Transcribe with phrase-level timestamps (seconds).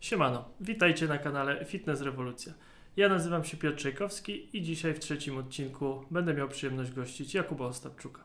[0.00, 2.52] Siemano, witajcie na kanale Fitness Rewolucja.
[2.96, 7.64] Ja nazywam się Piotr Czajkowski i dzisiaj w trzecim odcinku będę miał przyjemność gościć Jakuba
[7.66, 8.22] Ostapczuka.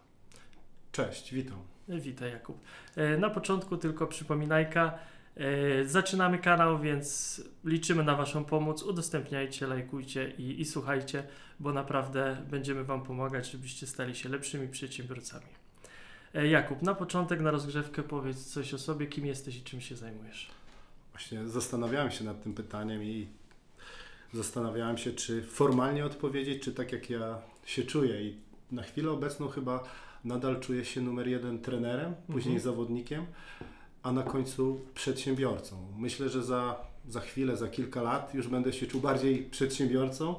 [0.91, 1.57] Cześć, witam.
[1.88, 2.57] Witaj Jakub.
[2.96, 4.99] E, Na początku tylko przypominajka.
[5.38, 8.84] E, Zaczynamy kanał, więc liczymy na Waszą pomoc.
[8.84, 11.23] Udostępniajcie, lajkujcie i, i słuchajcie,
[11.60, 15.46] bo naprawdę będziemy Wam pomagać, żebyście stali się lepszymi przedsiębiorcami.
[16.34, 19.96] E, Jakub, na początek, na rozgrzewkę powiedz coś o sobie, kim jesteś i czym się
[19.96, 20.50] zajmujesz.
[21.16, 23.28] Właśnie zastanawiałem się nad tym pytaniem i
[24.33, 28.21] zastanawiałem się, czy formalnie odpowiedzieć, czy tak jak ja się czuję.
[28.24, 28.38] I
[28.71, 29.83] na chwilę obecną chyba
[30.24, 32.59] nadal czuję się numer jeden trenerem, później Mhm.
[32.59, 33.25] zawodnikiem,
[34.03, 35.88] a na końcu przedsiębiorcą.
[35.97, 36.75] Myślę, że za,
[37.09, 40.36] za chwilę, za kilka lat już będę się czuł bardziej przedsiębiorcą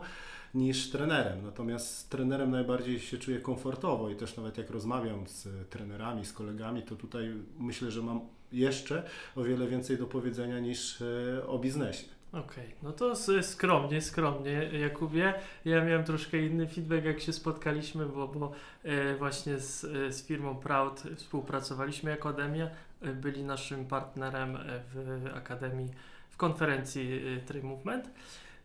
[0.54, 1.42] niż trenerem.
[1.42, 6.32] Natomiast z trenerem najbardziej się czuję komfortowo i też nawet jak rozmawiam z trenerami, z
[6.32, 8.20] kolegami, to tutaj myślę, że mam
[8.52, 9.02] jeszcze
[9.36, 12.16] o wiele więcej do powiedzenia niż e, o biznesie.
[12.32, 15.34] Okej, no to skromnie, skromnie Jakubie.
[15.64, 18.52] Ja miałem troszkę inny feedback jak się spotkaliśmy, bo, bo
[18.84, 22.70] e, właśnie z, e, z firmą Proud współpracowaliśmy jako Akademia.
[23.14, 24.58] Byli naszym partnerem
[24.94, 25.88] w Akademii
[26.30, 28.10] w konferencji e, Train Movement.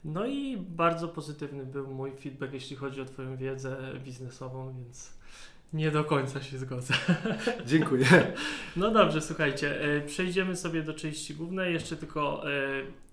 [0.05, 5.20] No i bardzo pozytywny był mój feedback, jeśli chodzi o Twoją wiedzę biznesową, więc
[5.73, 6.93] nie do końca się zgodzę.
[7.65, 8.05] Dziękuję.
[8.75, 11.73] No dobrze, słuchajcie, e, przejdziemy sobie do części głównej.
[11.73, 12.51] Jeszcze tylko e,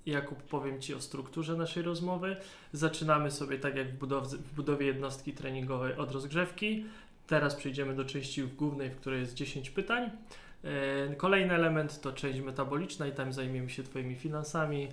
[0.06, 2.36] Jakub powiem Ci o strukturze naszej rozmowy.
[2.72, 6.84] Zaczynamy sobie tak jak w budowie, w budowie jednostki treningowej od rozgrzewki.
[7.26, 10.10] Teraz przejdziemy do części głównej, w której jest 10 pytań.
[10.64, 14.88] E, Kolejny element to część metaboliczna i tam zajmiemy się Twoimi finansami,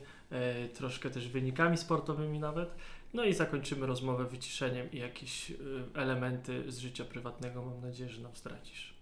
[0.73, 2.75] troszkę też wynikami sportowymi nawet.
[3.15, 5.55] No i zakończymy rozmowę wyciszeniem i jakieś e,
[5.93, 8.93] elementy z życia prywatnego mam nadzieję, że nam stracisz.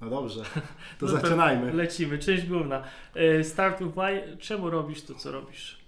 [0.00, 0.44] No dobrze,
[0.98, 1.72] to No to zaczynajmy.
[1.72, 2.84] Lecimy, część główna.
[3.14, 4.36] E, Start with why.
[4.36, 5.78] Czemu robisz to, co robisz?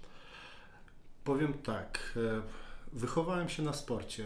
[1.23, 2.13] Powiem tak.
[2.17, 2.41] e,
[2.93, 4.25] Wychowałem się na sporcie.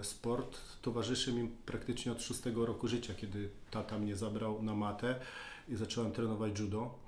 [0.00, 5.20] E, Sport towarzyszy mi praktycznie od szóstego roku życia, kiedy tata mnie zabrał na matę
[5.68, 6.98] i zacząłem trenować judo.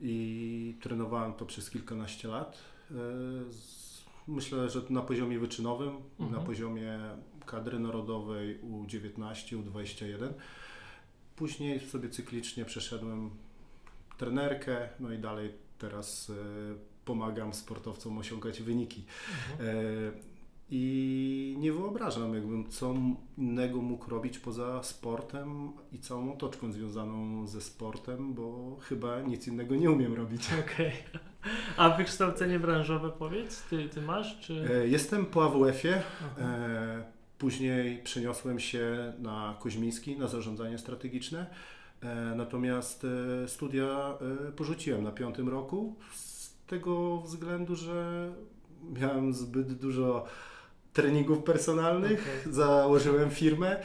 [0.00, 2.58] I trenowałem to przez kilkanaście lat.
[4.28, 6.40] Myślę, że na poziomie wyczynowym, Mhm.
[6.40, 6.98] na poziomie
[7.46, 10.28] kadry narodowej U19, U21.
[11.36, 13.30] Później sobie cyklicznie przeszedłem
[14.18, 16.34] trenerkę, no i dalej teraz e,
[17.04, 19.04] pomagam sportowcom osiągać wyniki.
[19.52, 19.68] Mhm.
[19.78, 19.82] E,
[20.70, 22.94] I nie wyobrażam, jakbym co
[23.38, 29.76] innego mógł robić poza sportem i całą otoczką związaną ze sportem, bo chyba nic innego
[29.76, 30.42] nie umiem robić.
[30.60, 30.92] Okej.
[31.76, 34.68] A wykształcenie branżowe powiedz, ty, ty masz, czy...
[34.84, 36.02] E, Jestem po AWF-ie.
[36.38, 41.46] E, Później przeniosłem się na Koźmiński, na zarządzanie strategiczne.
[42.02, 43.06] E, Natomiast
[43.44, 44.14] e, studia
[44.56, 48.28] porzuciłem na piątym roku z tego względu, że
[49.00, 50.24] miałem zbyt dużo
[50.92, 52.52] treningów personalnych, Okej.
[52.54, 53.76] założyłem firmę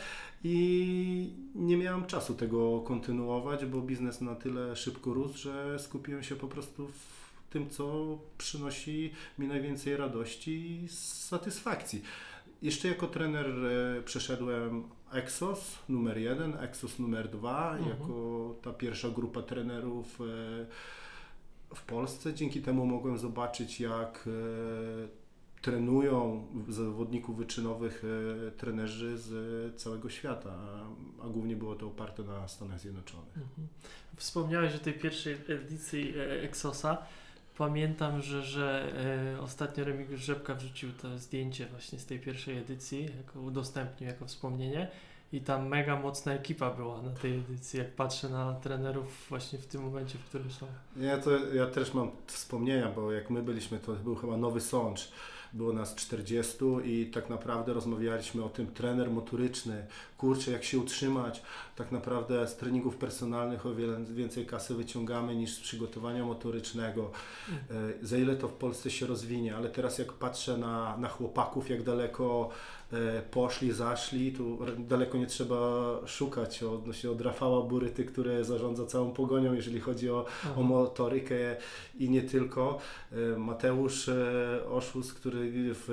[0.43, 6.35] i nie miałem czasu tego kontynuować, bo biznes na tyle szybko rósł, że skupiłem się
[6.35, 7.12] po prostu w
[7.53, 12.01] tym, co przynosi mi najwięcej radości i satysfakcji.
[12.61, 17.89] Jeszcze jako trener e, przeszedłem Exos numer jeden, Exos numer dwa, Mhm.
[17.89, 20.23] jako ta pierwsza grupa trenerów e,
[21.75, 22.33] w Polsce.
[22.33, 25.23] Dzięki temu mogłem zobaczyć, jak e,
[25.61, 28.03] trenują zawodników wyczynowych
[28.57, 29.31] trenerzy z
[29.81, 30.53] całego świata,
[31.23, 33.37] a, głównie było to oparte na Stanach Zjednoczonych.
[33.37, 33.67] Mhm.
[34.17, 36.97] Wspomniałeś o tej pierwszej edycji Exosa.
[37.57, 38.93] Pamiętam, że, że
[39.35, 44.25] e, ostatnio Remigiusz Rzepka wrzucił to zdjęcie właśnie z tej pierwszej edycji, jako udostępnił jako
[44.25, 44.87] wspomnienie.
[45.33, 49.65] I tam mega mocna ekipa była na tej edycji, jak patrzę na trenerów właśnie w
[49.65, 50.67] tym momencie, w którym są.
[50.97, 55.11] Ja, to, ja też mam wspomnienia, bo jak my byliśmy, to był chyba Nowy Sącz.
[55.53, 59.85] Było nas 40 i tak naprawdę rozmawialiśmy o tym trener motoryczny,
[60.17, 61.41] kurczę jak się utrzymać.
[61.75, 67.11] Tak naprawdę z treningów personalnych o wiele więcej kasy wyciągamy niż z przygotowania motorycznego.
[67.51, 71.69] E, Za ile to w Polsce się rozwinie, ale teraz jak patrzę na, na chłopaków,
[71.69, 72.49] jak daleko
[73.31, 75.59] poszli, zaszli, tu daleko nie trzeba
[76.05, 80.53] szukać odnośnie od Rafała Buryty, który zarządza całą pogonią, jeżeli chodzi o Aha.
[80.57, 81.35] o motorykę
[81.99, 82.79] i nie tylko.
[83.11, 84.15] E, Mateusz e,
[84.71, 85.89] Oszus, który w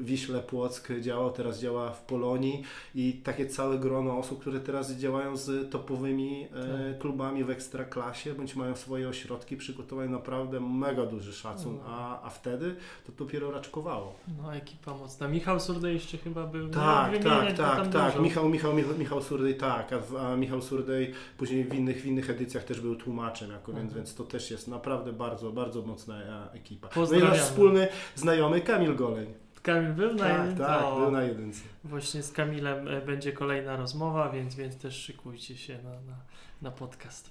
[0.00, 2.62] Wiśle Płock działał, teraz działa w Polonii
[2.94, 6.98] i tak takie całe grono osób, które teraz działają z topowymi e, Tak.
[6.98, 11.82] klubami w ekstraklasie, bądź mają swoje ośrodki, przygotowały naprawdę mega duży szacun, No.
[11.86, 12.76] a, a wtedy
[13.06, 14.14] to dopiero raczkowało.
[14.42, 15.28] No, ekipa mocna.
[15.28, 16.64] Michał Surdej jeszcze chyba był.
[16.66, 18.10] nie Tak, tak, tak, tak.
[18.10, 18.22] dużo.
[18.22, 22.64] Michał, Michał, Michał, Surdej tak, a, a Michał Surdej później w innych, w innych edycjach
[22.64, 23.96] też był tłumaczem, jako, więc, Mhm.
[23.96, 26.88] więc to też jest naprawdę bardzo, bardzo mocna e, ekipa.
[26.96, 29.34] No i nasz wspólny znajomy Kamil Goleń.
[29.62, 30.64] Kamil był na Tak, jedynce?
[30.64, 31.60] tak, O, był na jedynce.
[31.84, 36.16] Właśnie z Kamilem e, będzie kolejna rozmowa, więc, więc też szykujcie się na, na,
[36.62, 37.30] na podcast.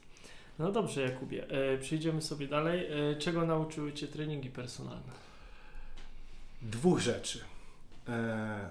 [0.59, 1.49] No dobrze, Jakubie.
[1.49, 2.87] E, przejdziemy sobie dalej.
[3.11, 5.11] E, czego nauczyły Cię treningi personalne?
[6.61, 7.39] Dwóch rzeczy.
[8.07, 8.69] E,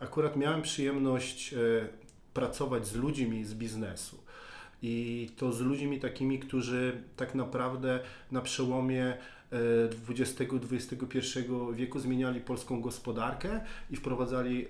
[0.00, 1.56] akurat miałem przyjemność e,
[2.34, 4.18] pracować z ludźmi z biznesu.
[4.82, 8.00] I to z ludźmi takimi, którzy tak naprawdę
[8.30, 9.16] na przełomie e,
[10.08, 11.40] XX-XXI
[11.72, 14.68] wieku zmieniali polską gospodarkę i wprowadzali e,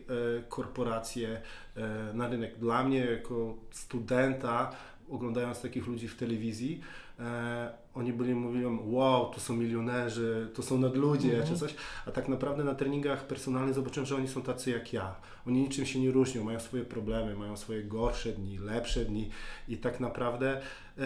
[0.49, 1.41] korporacje
[1.77, 2.59] e, na rynek.
[2.59, 4.77] Dla mnie, jako studenta,
[5.11, 6.81] oglądając takich ludzi w telewizji,
[7.21, 11.49] e, oni byli mówią, wow, to są milionerzy, to są nadludzie, Mhm.
[11.55, 11.75] czy coś,
[12.07, 15.15] a tak naprawdę na treningach personalnych zobaczyłem, że oni są tacy jak ja.
[15.47, 19.31] Oni niczym się nie różnią, mają swoje problemy, mają swoje gorsze dni, lepsze dni
[19.69, 20.61] i tak naprawdę
[20.99, 21.03] e,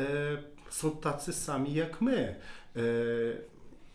[0.71, 2.35] są tacy sami jak my.
[2.77, 2.81] E,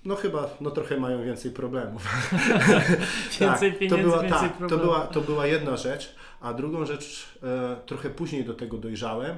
[0.06, 2.08] no chyba, no trochę mają więcej problemów.
[3.40, 4.86] Więcej tak, pieniędzy, to była, więcej tak, to problemów.
[4.86, 9.38] była, to była jedna rzecz, a drugą rzecz, e, trochę później do tego dojrzałem,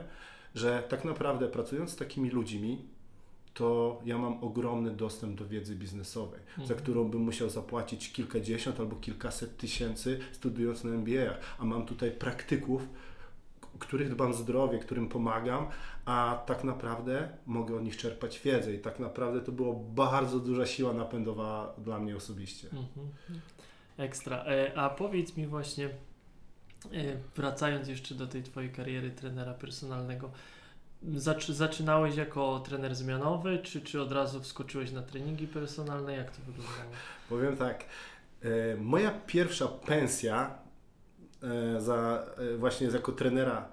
[0.55, 2.85] że tak naprawdę pracując z takimi ludźmi,
[3.53, 6.79] to ja mam ogromny dostęp do wiedzy biznesowej, za Mhm.
[6.79, 12.87] którą bym musiał zapłacić kilkadziesiąt albo kilkaset tysięcy studiując na MBA, a mam tutaj praktyków,
[13.79, 15.67] których dbam zdrowie, którym pomagam,
[16.05, 20.65] a tak naprawdę mogę od nich czerpać wiedzę i tak naprawdę to było bardzo duża
[20.65, 22.67] siła napędowa dla mnie osobiście.
[22.67, 23.09] Mhm.
[23.97, 24.45] Ekstra.
[24.45, 25.89] E, a powiedz mi właśnie,
[27.35, 30.31] wracając jeszcze do tej Twojej kariery trenera personalnego,
[31.15, 36.13] zaczy, zaczynałeś jako trener zmianowy, czy, czy od razu wskoczyłeś na treningi personalne?
[36.13, 36.91] Jak to wyglądało?
[37.29, 37.85] Powiem tak,
[38.41, 40.55] e, moja pierwsza pensja
[41.43, 43.69] e, za, e, właśnie jako trenera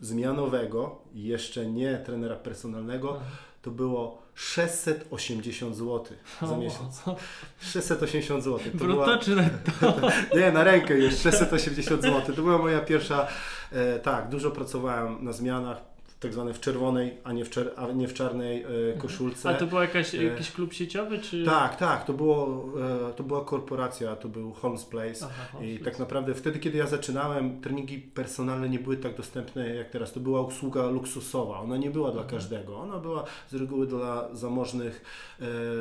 [0.00, 3.47] zmianowego, jeszcze nie trenera personalnego, Aha.
[3.68, 6.04] To było 680 zł
[6.42, 7.08] za miesiąc.
[7.08, 7.16] o,
[7.60, 8.58] 680 zł.
[8.72, 9.94] To Brutto była, netto?
[10.38, 12.34] nie, na rękę już 680 zł.
[12.36, 13.26] To była moja pierwsza,
[13.72, 15.80] e, tak, dużo pracowałem na zmianach,
[16.20, 19.48] tak zwane w czerwonej, a nie w, czer, a nie w czarnej e, koszulce.
[19.48, 21.44] A to był E, jakiś klub sieciowy, czy...
[21.44, 22.64] Tak, tak, to, było,
[23.10, 25.26] e, to była korporacja, to był Holmes Place.
[25.26, 29.74] Aha, I o, tak naprawdę wtedy, kiedy ja zaczynałem, treningi personalne nie były tak dostępne
[29.74, 30.12] jak teraz.
[30.12, 31.60] To była usługa luksusowa.
[31.60, 32.40] Ona nie była dla Mhm.
[32.40, 32.78] każdego.
[32.78, 35.04] Ona była z reguły dla zamożnych,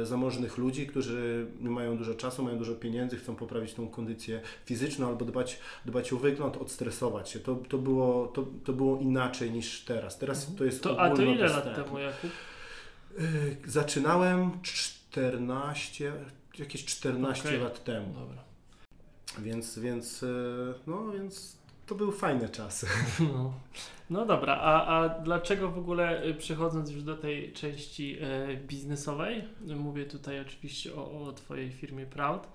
[0.03, 5.25] zamożnych ludzi, którzy mają dużo czasu, mają dużo pieniędzy, chcą poprawić tą kondycję fizyczną albo
[5.25, 7.39] dbać, dbać o wygląd, odstresować się.
[7.39, 10.17] To, to, było, to, to było inaczej niż teraz.
[10.27, 10.57] Teraz Mhm.
[10.57, 12.31] to jest To, a to ile lat temu, Jakub?
[13.19, 16.13] Y, Zaczynałem 14,
[16.59, 17.59] jakieś 14 Okej.
[17.61, 18.13] lat temu.
[18.13, 18.43] Dobra.
[19.39, 22.87] Więc, więc, y, no, więc to były fajne czasy.
[23.33, 23.53] No,
[24.09, 28.17] no dobra, a, a dlaczego w ogóle y, przechodząc już do tej części
[28.67, 29.43] biznesowej,
[29.75, 32.47] mówię tutaj oczywiście o, o Twojej firmie Proud,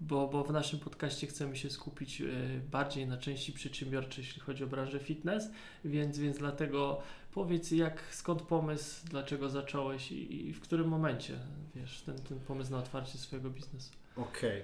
[0.00, 2.26] bo, bo w naszym podcaście chcemy się skupić e,
[2.70, 5.50] bardziej na części przedsiębiorczej, jeśli chodzi o branżę fitness,
[5.84, 7.02] więc, więc dlatego
[7.32, 11.38] powiedz jak, skąd pomysł, dlaczego zacząłeś i, i w którym momencie,
[11.74, 13.90] wiesz, ten, ten pomysł na otwarcie swojego biznesu.
[14.16, 14.60] Okej.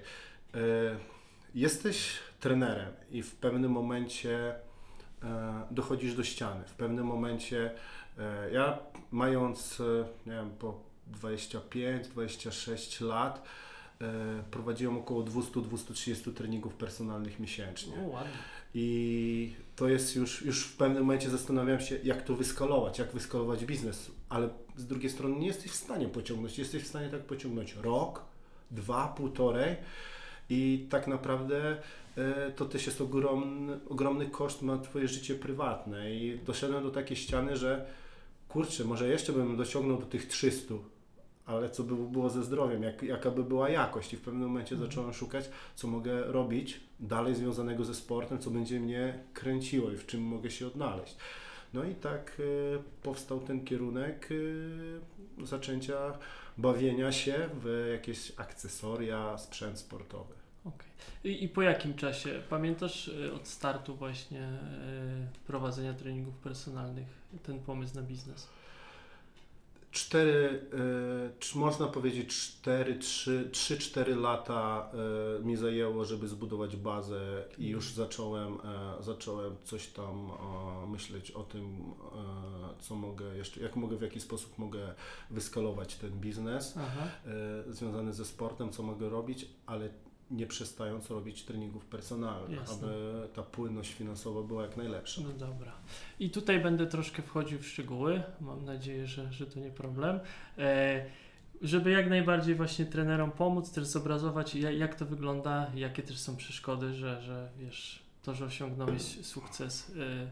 [0.55, 0.59] Y,
[1.55, 4.55] Jesteś trenerem i w pewnym momencie
[5.23, 6.63] e, dochodzisz do ściany.
[6.67, 7.71] W pewnym momencie
[8.19, 8.79] e, ja
[9.11, 9.83] mając, e,
[10.25, 10.79] nie wiem, po
[11.21, 13.41] 25-26 lat e,
[14.51, 17.93] prowadziłem około 200-230 treningów personalnych miesięcznie.
[17.93, 18.33] O, ładnie.
[18.73, 23.65] I to jest już, już w pewnym momencie zastanawiam się, jak to wyskalować, jak wyskalować
[23.65, 26.59] biznes, ale z drugiej strony nie jesteś w stanie pociągnąć.
[26.59, 28.21] Jesteś w stanie tak pociągnąć rok,
[28.71, 29.75] dwa, półtorej
[30.49, 31.77] i tak naprawdę
[32.17, 36.15] e, to też jest ogromny, ogromny koszt na Twoje życie prywatne.
[36.15, 37.85] I doszedłem do takiej ściany, że
[38.49, 40.73] kurczę, może jeszcze bym dociągnął do tych 300,
[41.45, 44.13] ale co by było ze zdrowiem, jak, jaka by była jakość.
[44.13, 44.91] I w pewnym momencie Mhm.
[44.91, 50.05] zacząłem szukać, co mogę robić dalej związanego ze sportem, co będzie mnie kręciło i w
[50.05, 51.15] czym mogę się odnaleźć.
[51.73, 52.43] No i tak e,
[53.03, 54.29] powstał ten kierunek
[55.41, 55.95] e, zaczęcia
[56.57, 60.33] bawienia się w jakieś akcesoria, sprzęt sportowy.
[60.65, 60.87] Okej.
[61.23, 62.41] I, I po jakim czasie?
[62.49, 67.07] Pamiętasz y, od startu właśnie y, prowadzenia treningów personalnych
[67.43, 68.47] ten pomysł na biznes?
[69.93, 74.91] Cztery, e, czy można powiedzieć 4, 3, 3-4 lata
[75.39, 80.31] e, mi zajęło, żeby zbudować bazę i już zacząłem, e, zacząłem coś tam
[80.87, 81.93] myśleć o tym,
[82.79, 84.93] co mogę jeszcze, jak mogę, w jaki sposób mogę
[85.29, 87.07] wyskalować ten biznes Aha.
[87.69, 89.89] związany ze sportem, co mogę robić, ale
[90.33, 92.87] nie przestając robić treningów personalnych, Jasne.
[92.87, 95.21] aby ta płynność finansowa była jak najlepsza.
[95.21, 95.71] No dobra.
[96.19, 98.23] I tutaj będę troszkę wchodził w szczegóły.
[98.41, 100.19] Mam nadzieję, że, że to nie problem.
[100.57, 101.05] E,
[101.61, 106.35] żeby jak najbardziej właśnie trenerom pomóc, też zobrazować ja- jak to wygląda, jakie też są
[106.35, 110.27] przeszkody, że, że wiesz, to, że osiągnąłeś sukces, e,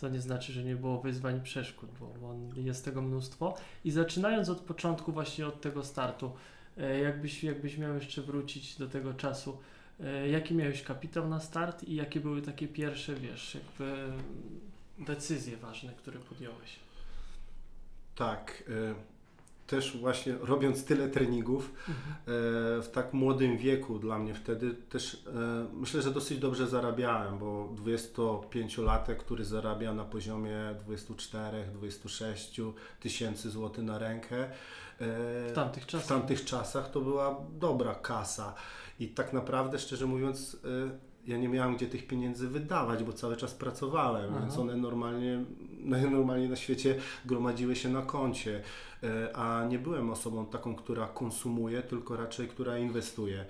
[0.00, 3.54] to nie znaczy, że nie było wyzwań i przeszkód, bo, bo jest tego mnóstwo.
[3.84, 6.32] I zaczynając od początku, właśnie od tego startu,
[6.76, 9.58] jakbyś, jakbyś miał jeszcze wrócić do tego czasu,
[10.00, 14.12] e, jaki miałeś kapitał na start i jakie były takie pierwsze, wiesz, jakby
[14.98, 16.76] decyzje ważne, które podjąłeś?
[18.14, 18.64] Tak.
[18.68, 18.94] e,
[19.66, 21.92] Też właśnie robiąc tyle treningów e,
[22.82, 27.74] w tak młodym wieku dla mnie wtedy też e, myślę, że dosyć dobrze zarabiałem, bo
[27.84, 30.56] 25-latek, który zarabia na poziomie
[30.88, 34.50] 24-26 tysięcy złotych na rękę.
[35.00, 35.04] E,
[35.48, 36.08] W tamtych w czasach.
[36.08, 38.54] tamtych czasach to była dobra kasa.
[39.00, 40.58] I tak naprawdę, szczerze mówiąc, y,
[41.26, 44.40] ja nie miałem gdzie tych pieniędzy wydawać, bo cały czas pracowałem, Aha.
[44.40, 45.44] więc one normalnie,
[45.80, 48.62] najnormalniej na świecie gromadziły się na koncie.
[49.04, 53.44] Y, A nie byłem osobą taką, która konsumuje, tylko raczej która inwestuje.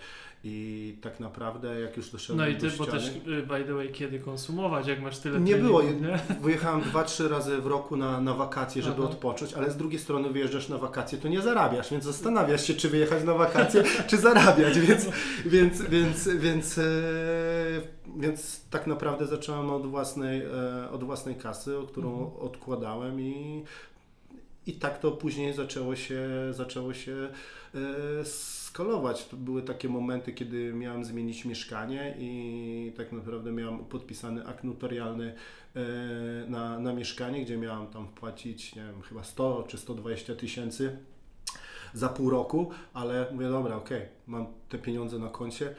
[0.49, 3.65] I tak naprawdę, jak już doszedłem No i do ty, bo ściany, też, y, by
[3.65, 5.83] the way, kiedy konsumować, jak masz tyle nie było.
[5.83, 6.19] nie?
[6.43, 9.11] Wyjechałem dwa, trzy razy w roku na, na wakacje, żeby Aha.
[9.11, 12.89] odpocząć, ale z drugiej strony wyjeżdżasz na wakacje, to nie zarabiasz, więc zastanawiasz się, czy
[12.89, 15.07] wyjechać na wakacje, czy zarabiać, więc,
[15.47, 16.83] więc, więc, więc, e,
[18.17, 22.41] więc tak naprawdę zacząłem od własnej, e, od własnej kasy, o którą Mhm.
[22.41, 23.65] odkładałem i,
[24.67, 27.29] i tak to później zaczęło się, zaczęło się
[27.75, 28.25] e,
[28.77, 29.27] skalować.
[29.27, 35.35] To były takie momenty, kiedy miałem zmienić mieszkanie i tak naprawdę miałem podpisany akt notarialny
[35.75, 35.81] e,
[36.51, 40.99] na, na mieszkanie, gdzie miałem tam wpłacić, nie wiem, chyba 100 czy 120 tysięcy
[41.95, 45.75] za pół roku, ale mówię, dobra, okej, mam te pieniądze na koncie,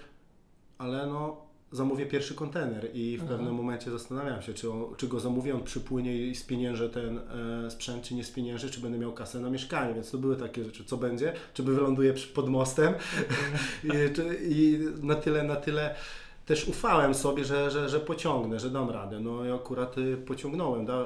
[0.77, 3.29] ale no zamówię pierwszy kontener i w Aha.
[3.29, 7.17] pewnym momencie zastanawiam się, czy, on, czy go zamówię, on przypłynie i spieniężę ten
[7.65, 10.63] e, sprzęt, czy nie spieniężę, czy będę miał kasę na mieszkanie, więc to były takie
[10.63, 12.93] rzeczy, co będzie, czy wyląduję pod mostem
[13.83, 15.95] i, czy, i na tyle, na tyle
[16.47, 19.19] też ufałem sobie, że, że, że pociągnę, że dam radę.
[19.19, 21.05] No i akurat y, pociągnąłem, da, e,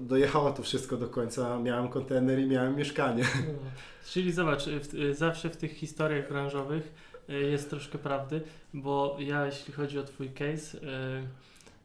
[0.00, 3.22] dojechało to wszystko do końca, miałem kontener i miałem mieszkanie.
[3.22, 3.70] No.
[4.12, 6.92] Czyli zobacz, y, w, y, zawsze w tych historiach branżowych
[7.34, 8.42] jest troszkę prawdy,
[8.74, 10.78] bo ja jeśli chodzi o Twój case,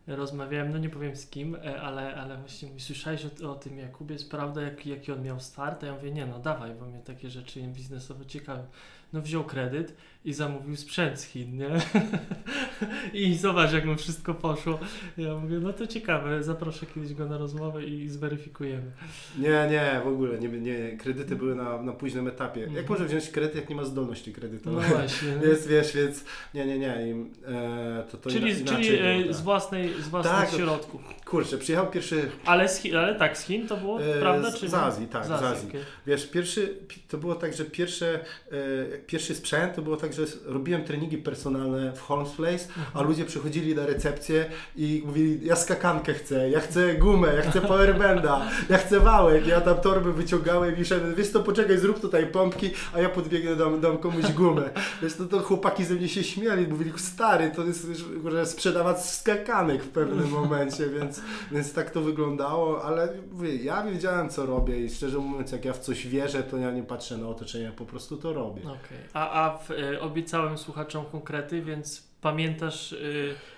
[0.07, 3.77] y, rozmawiałem, no nie powiem z kim, y, ale, ale właśnie słyszałeś o, o tym
[3.77, 5.83] Jakubie, jest prawda jak, jaki on miał start?
[5.83, 8.65] A ja mówię, nie no dawaj, bo mnie takie rzeczy biznesowe ciekawią.
[9.13, 9.95] No wziął kredyt
[10.25, 11.69] i zamówił sprzęt z Chin, nie?
[13.13, 14.79] I zobacz jak mu wszystko poszło.
[15.17, 18.91] Ja mówię, no to ciekawe, zaproszę kiedyś go na rozmowę i zweryfikujemy.
[19.39, 22.59] Nie, nie, w ogóle, nie, nie, kredyty były na, na późnym etapie.
[22.59, 22.85] Jak Mhm.
[22.89, 24.85] może wziąć kredyt, jak nie ma zdolności No kredytowej?
[24.89, 25.27] właśnie.
[25.47, 26.95] Więc wiesz, więc nie, nie, nie.
[27.07, 27.11] I,
[27.47, 29.33] e, to, to czyli ina- inaczej czyli było, e, tak.
[29.35, 31.01] z, własnej, z własnych Tak, to- środków.
[31.25, 34.51] Kurczę, przyjechał pierwszy, Ale, z Chin, ale tak, z Chin to było, E, prawda?
[34.51, 34.77] z- Czy z nie?
[34.79, 35.69] Azji, tak, z Azji.
[35.69, 35.81] okej.
[36.07, 38.19] wiesz, pierwszy, pi- to było tak, że pierwsze,
[38.51, 43.25] e, pierwszy sprzęt to było tak, że robiłem treningi personalne w Holmes Place, a ludzie
[43.25, 44.45] przychodzili na recepcję
[44.75, 49.61] i mówili, ja skakankę chcę, ja chcę gumę, ja chcę powerbenda, ja chcę wałek, ja
[49.61, 53.81] tam torby wyciągałem i szedłem, wiesz to poczekaj, zrób tutaj pompki, a ja podbiegnę, dam,
[53.81, 54.69] dam komuś gumę.
[55.01, 57.87] Wiesz, to, to chłopaki ze mnie się śmiali, mówili, stary, to jest
[58.31, 64.29] że sprzedawać skakanek w pewnym momencie, więc, więc tak to wyglądało, ale mówię, ja wiedziałem
[64.29, 67.27] co robię i szczerze mówiąc, jak ja w coś wierzę, to ja nie patrzę na
[67.27, 68.61] otoczenie, po prostu to robię.
[68.61, 68.97] Okej.
[69.13, 72.97] A, a w, e, obiecałem słuchaczom konkrety, więc pamiętasz e,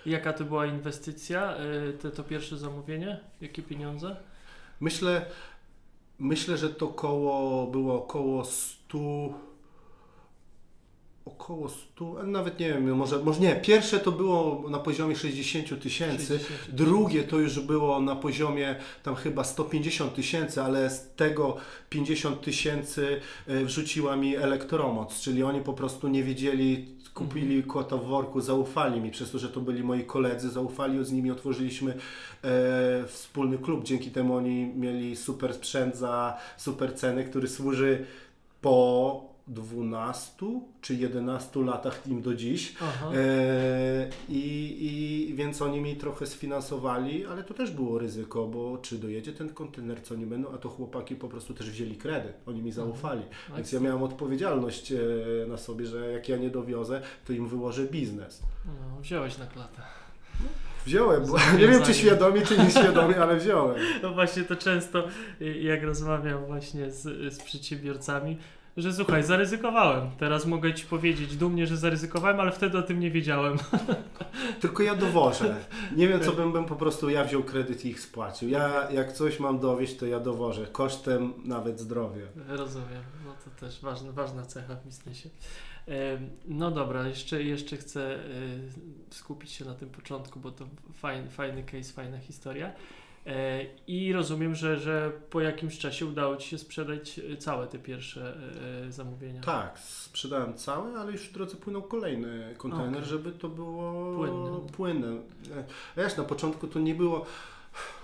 [0.06, 3.20] jaka to była inwestycja, e, te, to pierwsze zamówienie?
[3.42, 4.16] Jakie pieniądze?
[4.80, 5.25] Myślę,
[6.20, 8.98] myślę, że to koło było około 100
[11.28, 15.82] około 100, a nawet nie wiem, może, może nie, pierwsze to było na poziomie 60
[15.82, 21.58] tysięcy, 60 drugie to już było na poziomie tam chyba 150 tysięcy, ale z tego
[21.90, 28.06] 50 tysięcy e, wrzuciła mi elektromoc, czyli oni po prostu nie wiedzieli, kupili kota w
[28.06, 31.94] worku, zaufali mi, przez to, że to byli moi koledzy, zaufali, z nimi otworzyliśmy
[32.44, 38.06] e, wspólny klub, dzięki temu oni mieli super sprzęt za super ceny, który służy
[38.62, 40.46] po 12
[40.82, 42.75] czy 11 latach im do dziś.
[42.82, 43.12] Aha.
[43.16, 44.77] E, i,
[45.30, 49.50] I więc oni mi trochę sfinansowali, ale to też było ryzyko, bo czy dojedzie ten
[49.50, 53.22] kontener, co nie będą, a to chłopaki po prostu też wzięli kredyt, oni mi zaufali.
[53.56, 54.98] Więc ja miałem odpowiedzialność e,
[55.48, 58.44] na sobie, że jak ja nie dowiozę, to im wyłożę biznes.
[58.66, 59.82] No, wziąłeś na klatę.
[60.86, 63.75] Wziąłem, bo nie wiem czy świadomie, czy nieświadomie, ale wziąłem.
[64.04, 65.08] No właśnie to często
[65.42, 68.38] y, jak rozmawiam właśnie z, z przedsiębiorcami,
[68.78, 70.10] że słuchaj, zaryzykowałem.
[70.18, 73.58] Teraz mogę ci powiedzieć dumnie, że zaryzykowałem, ale wtedy o tym nie wiedziałem.
[74.62, 75.56] Tylko ja dowożę.
[75.96, 78.50] Nie wiem, co bym, bym po prostu ja wziął kredyt i ich spłacił.
[78.50, 80.68] Ja jak coś mam dowieść, to ja dowożę.
[80.72, 82.26] Kosztem nawet zdrowia.
[82.48, 83.04] Rozumiem.
[83.26, 85.30] No to też ważna, ważna cecha w biznesie.
[86.48, 88.70] No dobra, jeszcze, jeszcze chcę y,
[89.10, 92.74] skupić się na tym początku, bo to fajny, fajny case, fajna historia.
[93.28, 97.80] E, I rozumiem, że, że po jakimś czasie udało Ci się sprzedać y, całe te
[97.80, 98.38] pierwsze
[98.88, 99.42] y, zamówienia.
[99.42, 103.06] Tak, sprzedałem całe, ale już w drodze płynął kolejny kontener, Okej.
[103.10, 104.60] żeby to było Płynne.
[104.72, 105.08] płynne.
[105.08, 105.64] E,
[105.98, 107.26] Wiesz, na początku to nie było.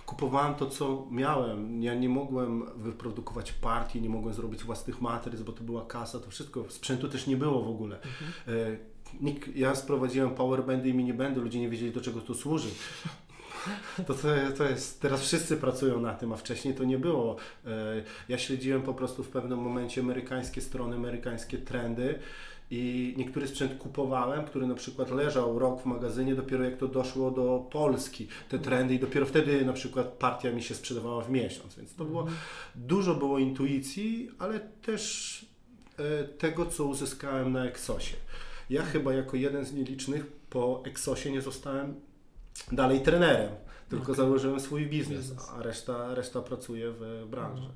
[0.05, 1.83] Kupowałem to, co miałem.
[1.83, 6.29] Ja nie mogłem wyprodukować partii, nie mogłem zrobić własnych matryc, bo to była kasa, to
[6.29, 6.65] wszystko.
[6.69, 7.95] Sprzętu też nie było w ogóle.
[7.95, 8.31] Mhm.
[8.47, 8.93] E,
[9.55, 12.69] ja sprowadziłem powerbandy i minibandy, ludzie nie wiedzieli do czego to służy.
[14.07, 14.27] To, to,
[14.57, 17.35] to jest, teraz wszyscy pracują na tym, a wcześniej to nie było.
[17.65, 17.69] E,
[18.29, 22.19] Ja śledziłem po prostu w pewnym momencie amerykańskie strony, amerykańskie trendy
[22.71, 27.31] i niektóry sprzęt kupowałem, który na przykład leżał rok w magazynie, dopiero jak to doszło
[27.31, 31.75] do Polski, te trendy i dopiero wtedy na przykład partia mi się sprzedawała w miesiąc,
[31.75, 32.37] więc to było, Mhm.
[32.75, 35.45] dużo było intuicji, ale też
[35.99, 38.15] e, tego, co uzyskałem na Exosie.
[38.69, 41.95] Ja chyba jako jeden z nielicznych po Exosie nie zostałem
[42.71, 43.51] dalej trenerem,
[43.89, 44.15] tylko Okej.
[44.15, 47.69] założyłem swój biznes, a reszta, reszta pracuje w branży.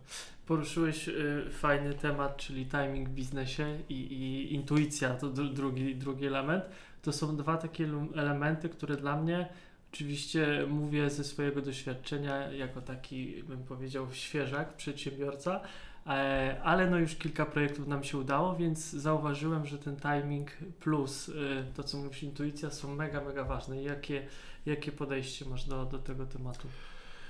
[0.48, 6.26] Poruszyłeś y, fajny temat, czyli timing w biznesie i, i intuicja, to dru, drugi, drugi
[6.26, 6.64] element.
[7.02, 9.50] To są dwa takie elementy, które dla mnie,
[9.94, 15.62] oczywiście mówię ze swojego doświadczenia, jako taki, bym powiedział, świeżak, przedsiębiorca,
[16.08, 21.30] e, ale no już kilka projektów nam się udało, więc zauważyłem, że ten timing plus
[21.30, 21.34] y,
[21.76, 23.84] to, co mówisz, intuicja są mega, mega ważne.
[23.84, 24.28] Jakie,
[24.68, 26.68] jakie podejście masz do, do tego tematu?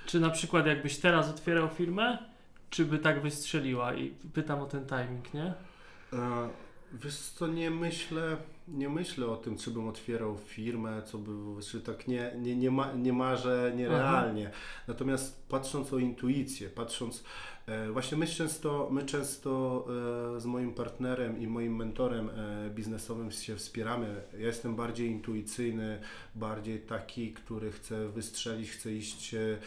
[0.06, 2.18] Czy na przykład jakbyś teraz otwierał firmę,
[2.70, 3.94] czy by tak wystrzeliła?
[3.94, 5.54] I pytam o ten timing, nie?
[6.12, 6.48] E,
[6.92, 8.36] Wiesz co, nie myślę,
[8.68, 12.70] nie myślę o tym, czy bym otwierał firmę, co by, czy tak nie, nie, nie,
[12.70, 14.50] ma, nie marzę nierealnie.
[14.88, 17.24] Natomiast patrząc o intuicję, patrząc,
[17.92, 19.84] właśnie my często, my często
[20.36, 24.22] e, z moim partnerem i moim mentorem e, biznesowym się wspieramy.
[24.32, 26.00] Ja jestem bardziej intuicyjny,
[26.34, 29.58] bardziej taki, który chce wystrzelić, chce iść, e,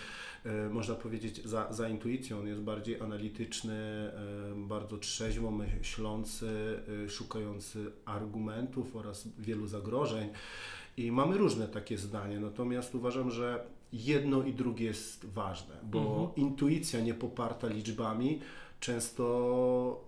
[0.46, 2.40] e, można powiedzieć, za, za intuicją.
[2.40, 4.12] On jest bardziej analityczny, e,
[4.56, 10.30] bardzo trzeźwo myślący, e, szukający argumentów oraz wielu zagrożeń.
[10.98, 16.28] I mamy różne takie zdanie, natomiast uważam, że jedno i drugie jest ważne, bo Mhm.
[16.36, 18.40] intuicja nie poparta liczbami
[18.80, 20.06] często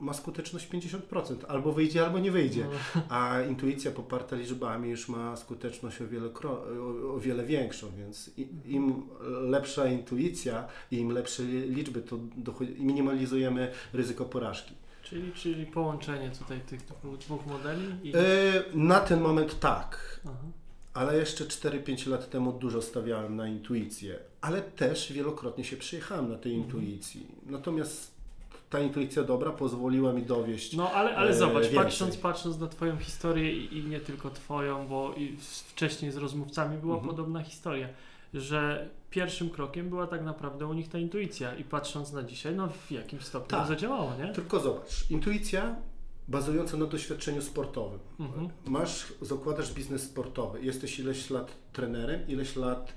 [0.00, 5.36] ma skuteczność 50%, albo wyjdzie, albo nie wyjdzie, No, a intuicja poparta liczbami już ma
[5.36, 9.02] skuteczność o wiele, kro- o, wiele większą, więc i, im
[9.50, 14.74] lepsza intuicja i im lepsze li- liczby, to dochodzi, minimalizujemy ryzyko porażki.
[15.02, 18.12] czyli, czyli połączenie tutaj tych dwóch, dwóch modeli i...
[18.16, 18.20] E,
[18.74, 20.34] na ten moment tak, Aha.
[20.98, 26.38] Ale jeszcze 4-5 lat temu dużo stawiałem na intuicję, ale też wielokrotnie się przyjechałem na
[26.38, 26.70] tej Mhm.
[26.84, 27.26] intuicji.
[27.46, 28.10] Natomiast
[28.70, 30.76] ta intuicja dobra pozwoliła mi dowieść.
[30.76, 31.74] No ale, ale E, zobacz, więcej.
[31.78, 35.14] patrząc, patrząc na Twoją historię i, nie tylko Twoją, bo
[35.68, 37.10] wcześniej z rozmówcami była Mhm.
[37.16, 37.88] podobna historia,
[38.34, 42.68] że pierwszym krokiem była tak naprawdę u nich ta intuicja i patrząc na dzisiaj, no
[42.68, 43.68] w jakimś stopniu Tak.
[43.68, 44.32] zadziałało, nie?
[44.32, 45.76] Tylko zobacz, intuicja
[46.28, 47.98] bazująca na doświadczeniu sportowym.
[48.20, 48.48] Mhm.
[48.66, 52.92] Masz, zakładasz biznes sportowy, jesteś ileś lat trenerem, ileś lat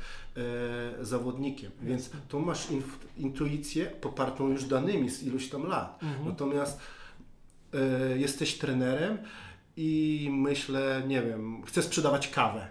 [1.02, 2.20] e, zawodnikiem, więc Jasne.
[2.28, 6.04] tu masz inf- intuicję popartą już danymi z iluś tam lat.
[6.04, 6.26] Mhm.
[6.30, 6.80] Natomiast
[7.74, 9.17] e, jesteś trenerem
[9.78, 12.67] i myślę, nie wiem, chcę sprzedawać kawę.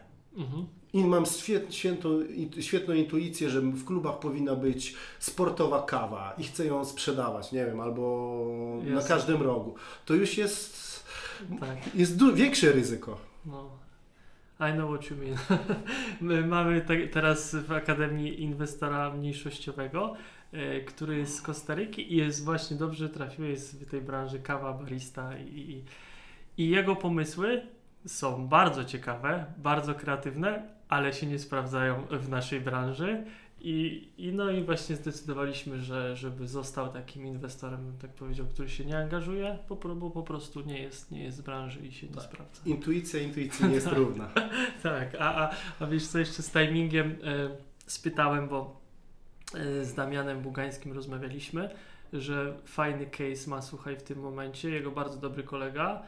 [0.93, 6.45] I mam świet, świętą, int- świetną intuicję, że w klubach powinna być sportowa kawa i
[6.45, 8.37] chcę ją sprzedawać, nie wiem, albo
[8.85, 9.75] na każdym rogu.
[10.07, 11.05] To już jest,
[11.61, 11.95] Tak.
[11.95, 13.19] jest większe ryzyko.
[13.47, 13.71] No,
[14.71, 15.37] I know what you mean.
[16.21, 20.15] My mamy te, teraz w Akademii Inwestora Mniejszościowego,
[20.53, 25.39] e, który jest z Kostaryki i jest właśnie dobrze trafiłeś w tej branży kawa, barista
[25.39, 25.85] i, i,
[26.65, 27.63] i jego pomysły
[28.07, 33.25] są bardzo ciekawe, bardzo kreatywne, ale się nie sprawdzają w naszej branży
[33.61, 38.85] I, I no i właśnie zdecydowaliśmy, że żeby został takim inwestorem, tak powiedział, który się
[38.85, 42.15] nie angażuje, pro- bo po prostu nie jest, nie jest z branży i się nie
[42.15, 42.25] Tak.
[42.25, 42.63] sprawdza.
[42.67, 44.29] Intuicja intuicji nie jest równa.
[44.83, 45.51] Tak, a, a,
[45.81, 47.17] a wiesz co jeszcze z timingiem e,
[47.87, 48.81] spytałem, bo
[49.55, 51.71] e, z Damianem Bugańskim rozmawialiśmy,
[52.13, 56.03] że fajny case ma, słuchaj, w tym momencie, jego bardzo dobry kolega,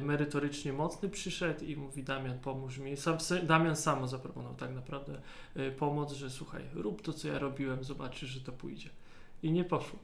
[0.00, 2.96] merytorycznie mocny przyszedł i mówi Damian pomóż mi.
[2.96, 5.20] Sam, Damian samo zaproponował tak naprawdę
[5.56, 8.88] e, pomoc, że słuchaj, rób to co ja robiłem, zobaczysz, że to pójdzie.
[9.42, 9.98] I nie poszło.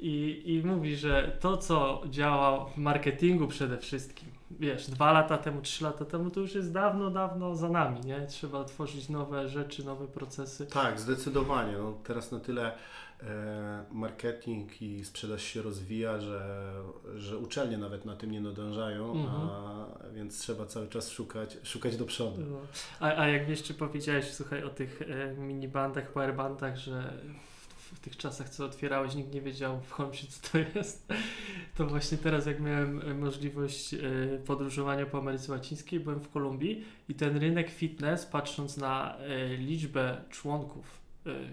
[0.00, 5.62] I, I mówi, że to, co działa w marketingu przede wszystkim, wiesz, dwa lata temu,
[5.62, 8.26] trzy lata temu, to już jest dawno, dawno za nami, nie?
[8.26, 10.66] Trzeba tworzyć nowe rzeczy, nowe procesy.
[10.66, 11.72] Tak, zdecydowanie.
[11.78, 12.72] No, teraz na tyle
[13.22, 16.72] e, marketing i sprzedaż się rozwija, że,
[17.16, 19.48] że uczelnie nawet na tym nie nadążają, Mhm.
[19.50, 22.40] a, więc trzeba cały czas szukać, szukać do przodu.
[22.50, 22.58] No.
[23.00, 27.12] A, a jak jeszcze powiedziałeś, słuchaj, o tych e, minibandach, powerbandach, że
[27.96, 31.12] w, tych czasach, co otwierałeś, nikt nie wiedział w Holmesie, co to jest,
[31.76, 33.98] to właśnie teraz, jak miałem e, możliwość e,
[34.46, 40.16] podróżowania po Ameryce Łacińskiej, byłem w Kolumbii i ten rynek fitness, patrząc na e, liczbę
[40.30, 41.06] członków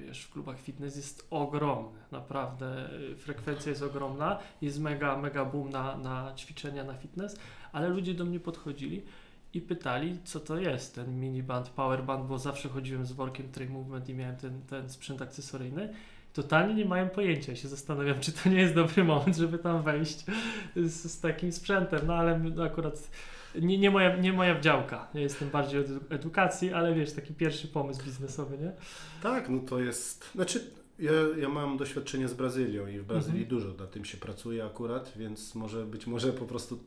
[0.08, 5.98] wiesz, w klubach fitness jest ogromny, naprawdę frekwencja jest ogromna, jest mega, mega boom na,
[5.98, 7.40] na ćwiczenia, na fitness,
[7.72, 9.02] ale ludzie do mnie podchodzili
[9.54, 14.10] i pytali, co to jest ten miniband, powerband, bo zawsze chodziłem z workiem Train Movement
[14.10, 15.94] i miałem ten, ten sprzęt akcesoryjny.
[16.34, 17.52] Totalnie nie mają pojęcia.
[17.52, 20.26] Ja się zastanawiam, czy to nie jest dobry moment, żeby tam wejść
[20.76, 22.00] z, z takim sprzętem.
[22.08, 23.10] No ale akurat
[23.62, 25.08] nie, nie, moja, nie moja działka.
[25.14, 28.72] Ja jestem bardziej od edu- edukacji, ale wiesz, taki pierwszy pomysł biznesowy, nie?
[29.24, 30.30] Tak, no to jest.
[30.36, 33.60] Znaczy, ja, ja mam doświadczenie z Brazylią i w Brazylii Mhm.
[33.60, 36.80] dużo na tym się pracuje akurat, więc może być może po prostu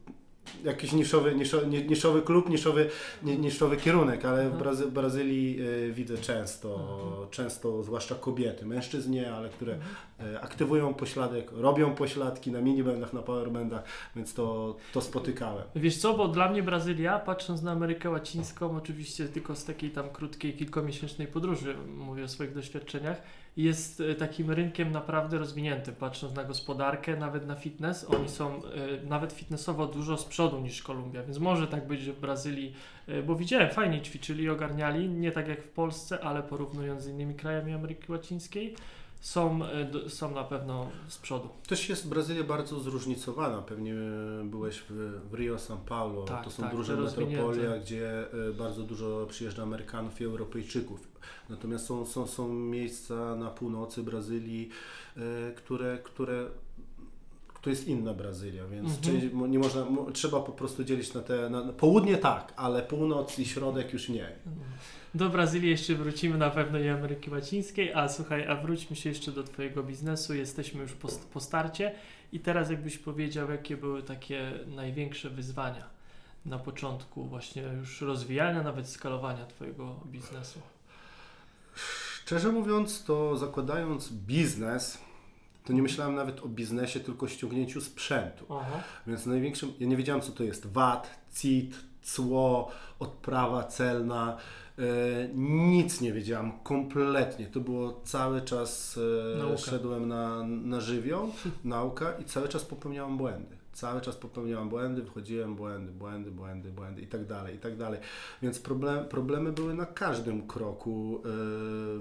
[0.65, 2.91] jakiś niszowy, niszowy, niszowy klub, niszowy,
[3.23, 4.63] ni- niszowy kierunek, ale w Mhm.
[4.63, 6.75] Brazy, Brazylii e, widzę często,
[7.09, 7.31] Mhm.
[7.31, 9.73] często zwłaszcza kobiety, mężczyzn nie, ale które
[10.16, 13.85] e, aktywują pośladek, robią pośladki na minibandach, na powerbandach,
[14.17, 15.63] więc to, to spotykałem.
[15.77, 20.09] Wiesz co, bo dla mnie Brazylia, patrząc na Amerykę Łacińską, oczywiście tylko z takiej tam
[20.09, 23.23] krótkiej, kilkomiesięcznej podróży, mówię o swoich doświadczeniach,
[23.57, 28.05] jest e, takim rynkiem naprawdę rozwiniętym, patrząc na gospodarkę, nawet na fitness.
[28.05, 28.61] Oni są e,
[29.09, 32.75] nawet fitnessowo dużo z przodu niż Kolumbia, więc może tak być, że w Brazylii,
[33.09, 37.35] e, bo widziałem, fajnie ćwiczyli ogarniali, nie tak jak w Polsce, ale porównując z innymi
[37.35, 38.75] krajami Ameryki Łacińskiej,
[39.21, 41.49] są, e, są na pewno z przodu.
[41.69, 43.63] Też jest Brazylia bardzo zróżnicowana.
[43.63, 43.95] Pewnie
[44.45, 46.23] byłeś w, Rio, São Paulo.
[46.23, 51.09] Tak, to są tak, duże metropolia, gdzie e, bardzo dużo przyjeżdża Amerykanów i Europejczyków.
[51.49, 54.69] Natomiast są, są, są miejsca na północy Brazylii,
[55.17, 55.21] e,
[55.53, 56.47] które, które
[57.67, 59.51] to jest inna Brazylia, więc Mhm.
[59.51, 63.45] nie można, mo- trzeba po prostu dzielić na te, na południe tak, ale północ i
[63.47, 64.33] środek już nie.
[65.15, 69.33] Do Brazylii jeszcze wrócimy na pewno i Ameryki Łacińskiej, a słuchaj, a wróćmy się jeszcze
[69.33, 71.93] do Twojego biznesu, jesteśmy już po, po starcie
[72.33, 75.85] i teraz jakbyś powiedział, jakie były takie największe wyzwania
[76.45, 80.61] na początku właśnie już rozwijania, nawet skalowania Twojego biznesu?
[82.23, 84.99] Szczerze mówiąc, to zakładając biznes,
[85.67, 88.45] to nie myślałem nawet o biznesie, tylko o ściągnięciu sprzętu.
[88.49, 88.81] Oho.
[89.07, 94.37] Więc największym, ja nie wiedziałem co to jest VAT, CIT, cło, odprawa celna,
[94.79, 94.83] e,
[95.35, 97.47] nic nie wiedziałem, kompletnie.
[97.47, 98.99] To było cały czas,
[99.53, 101.33] e, szedłem na, na żywioł,
[101.65, 103.57] nauka i cały czas popełniałem błędy.
[103.73, 108.01] Cały czas popełniałem błędy, wchodziłem błędy, błędy, błędy, błędy i tak dalej, i tak dalej.
[108.43, 111.21] Więc problem, problemy były na każdym kroku e,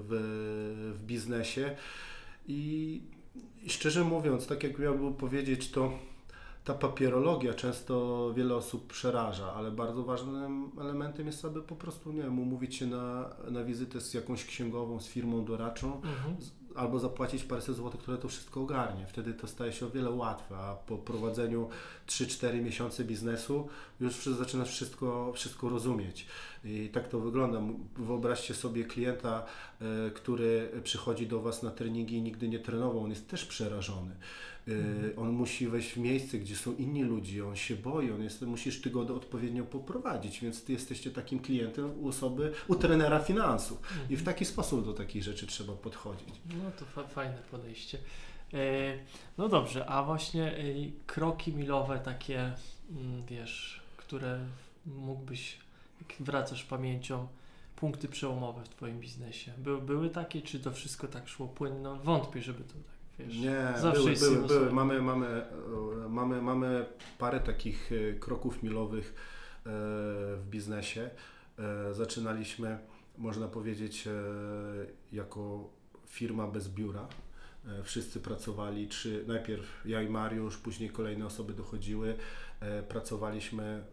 [0.08, 1.76] w, w biznesie
[2.48, 3.02] i,
[3.66, 5.92] i szczerze mówiąc, tak jak miałbym powiedzieć, to
[6.64, 12.22] ta papierologia często wiele osób przeraża, ale bardzo ważnym elementem jest, aby po prostu, nie
[12.22, 16.42] wiem, umówić się na, na wizytę z jakąś księgową, z firmą doradczą, Mhm.
[16.42, 19.06] z- albo zapłacić paręset złotych, które to wszystko ogarnie.
[19.06, 21.68] Wtedy to staje się o wiele łatwe, a po prowadzeniu
[22.06, 23.68] 3-4 miesiące biznesu
[24.00, 26.26] już zaczynasz wszystko, wszystko rozumieć.
[26.66, 27.60] I tak to wygląda.
[27.96, 29.44] Wyobraźcie sobie klienta,
[29.80, 34.12] e, który przychodzi do Was na treningi i nigdy nie trenował, on jest też przerażony.
[34.12, 34.16] E,
[34.72, 35.12] Mhm.
[35.18, 38.80] On musi wejść w miejsce, gdzie są inni ludzie, on się boi, on jest, musisz
[38.80, 43.80] Ty go odpowiednio poprowadzić, więc Ty jesteście takim klientem u osoby, u trenera finansów.
[44.10, 46.28] I w taki sposób do takich rzeczy trzeba podchodzić.
[46.64, 47.98] No to fa- fajne podejście.
[48.54, 48.58] E,
[49.38, 50.54] no dobrze, a właśnie
[51.06, 52.52] kroki milowe takie,
[52.90, 54.38] mm, wiesz, które
[54.86, 55.58] mógłbyś,
[56.20, 57.28] wracasz pamięcią,
[57.76, 59.52] punkty przełomowe w Twoim biznesie.
[59.58, 61.96] By, były takie, czy to wszystko tak szło płynno?
[61.96, 64.72] Wątpię, żeby to tak, wiesz, Nie, zawsze były, były, były.
[64.72, 65.46] Mamy, mamy,
[66.08, 66.86] mamy, mamy
[67.18, 69.62] parę takich e, kroków milowych e,
[70.36, 71.10] w biznesie.
[71.58, 72.78] E, Zaczynaliśmy,
[73.18, 74.08] można powiedzieć,
[75.12, 75.70] jako
[76.06, 77.08] firma bez biura.
[77.84, 82.16] Wszyscy pracowali, czy najpierw ja i Mariusz, później kolejne osoby dochodziły.
[82.88, 83.84] Pracowaliśmy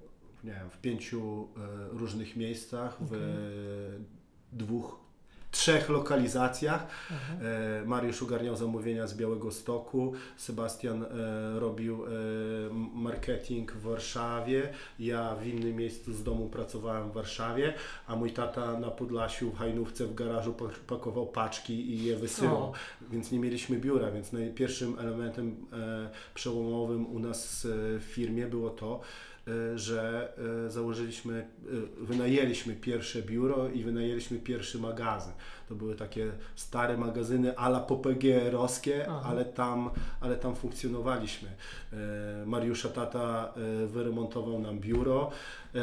[0.43, 1.47] nie wiem, w pięciu
[1.93, 3.15] e, różnych miejscach, w
[4.53, 5.03] dwóch,
[5.51, 6.87] trzech lokalizacjach.
[7.11, 7.33] Aha.
[7.43, 11.07] E, Mariusz ogarniał zamówienia z Białego Stoku, Sebastian e,
[11.59, 12.05] robił
[12.93, 17.73] marketing w Warszawie, ja w innym miejscu z domu pracowałem w Warszawie,
[18.07, 22.63] a mój tata na Podlasiu w Hajnówce w garażu pak- pakował paczki i je wysyłał,
[22.63, 22.73] O.
[23.11, 25.65] więc nie mieliśmy biura, więc najpierwszym elementem
[26.33, 29.01] przełomowym u nas w firmie było to,
[29.75, 30.33] że
[30.65, 35.33] e, założyliśmy, e, wynajęliśmy pierwsze biuro i wynajęliśmy pierwszy magazyn.
[35.69, 39.89] To były takie stare magazyny ala PPG-owskie, ale tam,
[40.21, 41.49] ale tam funkcjonowaliśmy.
[41.93, 45.31] E, Mariusza tata e, wyremontował nam biuro.
[45.75, 45.79] E,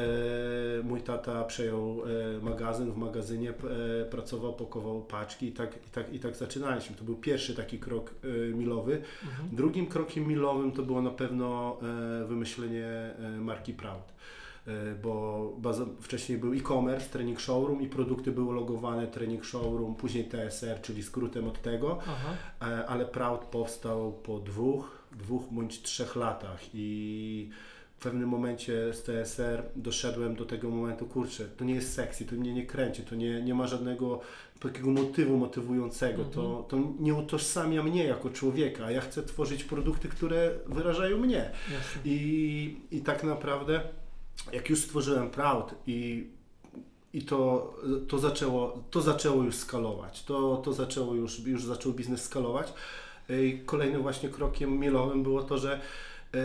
[0.83, 2.03] Mój tata przejął
[2.43, 3.53] magazyn, w magazynie
[4.11, 6.97] pracował, pakował paczki i tak, i, tak, i tak zaczynaliśmy.
[6.97, 8.15] To był pierwszy taki krok
[8.55, 9.03] milowy.
[9.23, 9.49] Mhm.
[9.53, 11.77] Drugim krokiem milowym to było na pewno
[12.29, 14.13] wymyślenie marki Proud.
[14.67, 15.57] E, Bo
[16.01, 21.49] wcześniej był e-commerce, trening showroom i produkty były logowane trening showroom, później TSR, czyli skrótem
[21.49, 22.35] od tego, Aha.
[22.63, 27.51] e, ale Proud powstał po dwóch, dwóch bądź trzech latach i
[27.99, 32.35] w pewnym momencie z TSR doszedłem do tego momentu, kurczę, to nie jest sexy, to
[32.35, 34.21] mnie nie kręci, to nie, nie ma żadnego
[34.61, 40.09] takiego motywu motywującego, to, to nie utożsamia mnie jako człowieka, a ja chcę tworzyć produkty,
[40.09, 41.51] które wyrażają mnie.
[41.73, 42.01] Jasne.
[42.05, 43.81] I, I tak naprawdę,
[44.53, 46.27] jak już stworzyłem Proud i,
[47.13, 47.75] i to,
[48.09, 52.73] to, zaczęło, to zaczęło już skalować, to, to zaczęło już, już zaczął biznes skalować.
[53.29, 55.81] I kolejnym właśnie krokiem milowym było to, że
[56.35, 56.39] e,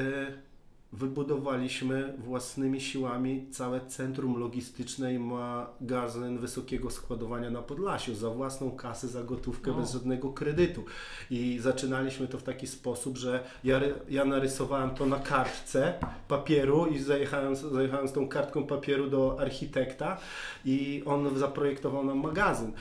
[1.00, 9.08] wybudowaliśmy własnymi siłami całe centrum logistyczne i magazyn wysokiego składowania na Podlasiu za własną kasę,
[9.08, 9.74] za gotówkę, O.
[9.76, 10.84] bez żadnego kredytu.
[11.30, 15.94] I zaczynaliśmy to w taki sposób, że ja, ja narysowałem to na kartce
[16.28, 20.18] papieru i zajechałem, z- zajechałem z tą kartką papieru do architekta
[20.66, 22.72] i on zaprojektował nam magazyn.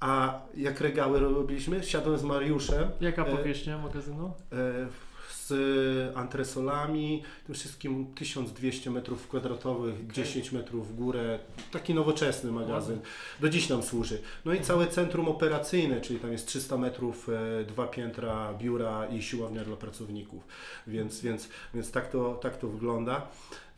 [0.00, 4.32] A jak regały robiliśmy, siadłem z Mariuszem Jaka E, powierzchnia magazynu?
[4.52, 5.11] e,
[5.52, 11.38] z antresolami, tym wszystkim 1200 metrów kwadratowych, 10 metrów w górę,
[11.72, 12.98] taki nowoczesny magazyn,
[13.40, 14.18] do dziś nam służy.
[14.44, 19.22] No i całe centrum operacyjne, czyli tam jest 300 metrów, e, dwa piętra biura i
[19.22, 20.42] siłownia dla pracowników,
[20.86, 23.26] więc, więc, więc tak, to, tak to wygląda.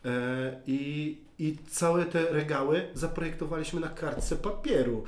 [0.05, 5.03] E, I, I całe te regały zaprojektowaliśmy na kartce papieru.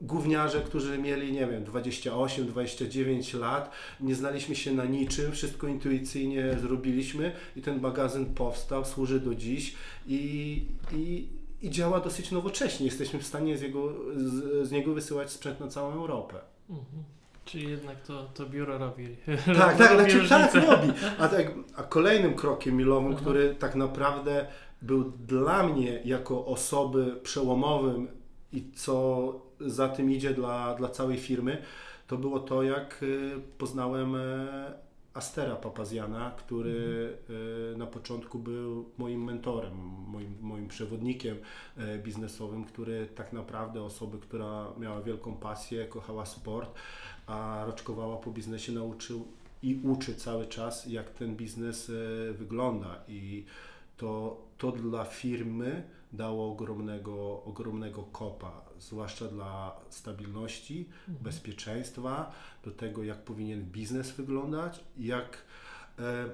[0.00, 6.56] Gówniarze, którzy mieli, nie wiem, 28, 29 lat, nie znaliśmy się na niczym, wszystko intuicyjnie
[6.60, 9.74] zrobiliśmy i ten magazyn powstał, służy do dziś
[10.06, 11.28] i, i,
[11.62, 12.86] i działa dosyć nowocześnie.
[12.86, 16.36] Jesteśmy w stanie z, jego, z, z niego wysyłać sprzęt na całą Europę.
[16.70, 17.04] Mhm.
[17.44, 19.16] Czyli jednak to, to biuro robi.
[19.58, 20.92] Tak, tak, robi znaczy, tak robi.
[21.18, 23.20] A, tak, a kolejnym krokiem milowym, Aha.
[23.20, 24.46] który tak naprawdę
[24.82, 28.08] był dla mnie jako osoby przełomowym
[28.52, 31.62] i co za tym idzie dla, dla całej firmy,
[32.06, 37.16] to było to, jak y, poznałem e, Astera Papazjana, który
[37.74, 39.74] y, na początku był moim mentorem,
[40.06, 41.36] moim, moim przewodnikiem
[41.76, 46.74] e, biznesowym, który tak naprawdę osoby, która miała wielką pasję, kochała sport,
[47.26, 49.28] a raczkowała po biznesie, nauczył
[49.62, 53.00] i uczy cały czas, jak ten biznes e, wygląda.
[53.08, 53.44] I
[53.96, 62.32] to, to dla firmy dało ogromnego, ogromnego kopa, zwłaszcza dla stabilności, bezpieczeństwa,
[62.64, 65.44] do tego, jak powinien biznes wyglądać, jak,
[65.98, 66.24] e,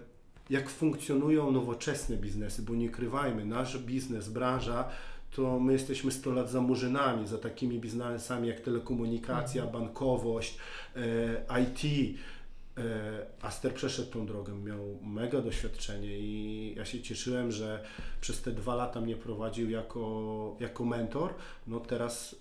[0.50, 4.88] jak funkcjonują nowoczesne biznesy, bo nie krywajmy, nasz biznes, branża
[5.34, 10.58] to my jesteśmy 100 lat za murzynami, za takimi biznesami jak telekomunikacja, bankowość,
[10.96, 11.80] e, IT.
[12.78, 17.84] E, Aster przeszedł tą drogę, miał mega doświadczenie i ja się cieszyłem, że
[18.20, 21.34] przez te dwa lata mnie prowadził jako, jako mentor.
[21.66, 22.36] No teraz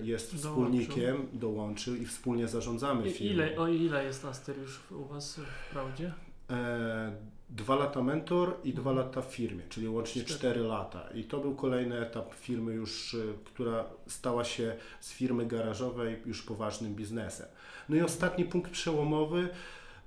[0.00, 0.52] e, jest Dołączył.
[0.80, 3.32] wspólnikiem, dołączył i wspólnie zarządzamy firmą.
[3.32, 6.12] ile, o ile jest Aster już u Was w Prawdzie?
[6.50, 7.12] E,
[7.50, 10.38] dwa lata mentor i dwa lata w firmie, czyli łącznie Cztery.
[10.38, 11.08] cztery lata.
[11.14, 16.42] I to był kolejny etap firmy już, e, która stała się z firmy garażowej już
[16.42, 17.46] poważnym biznesem.
[17.88, 19.48] No i ostatni punkt przełomowy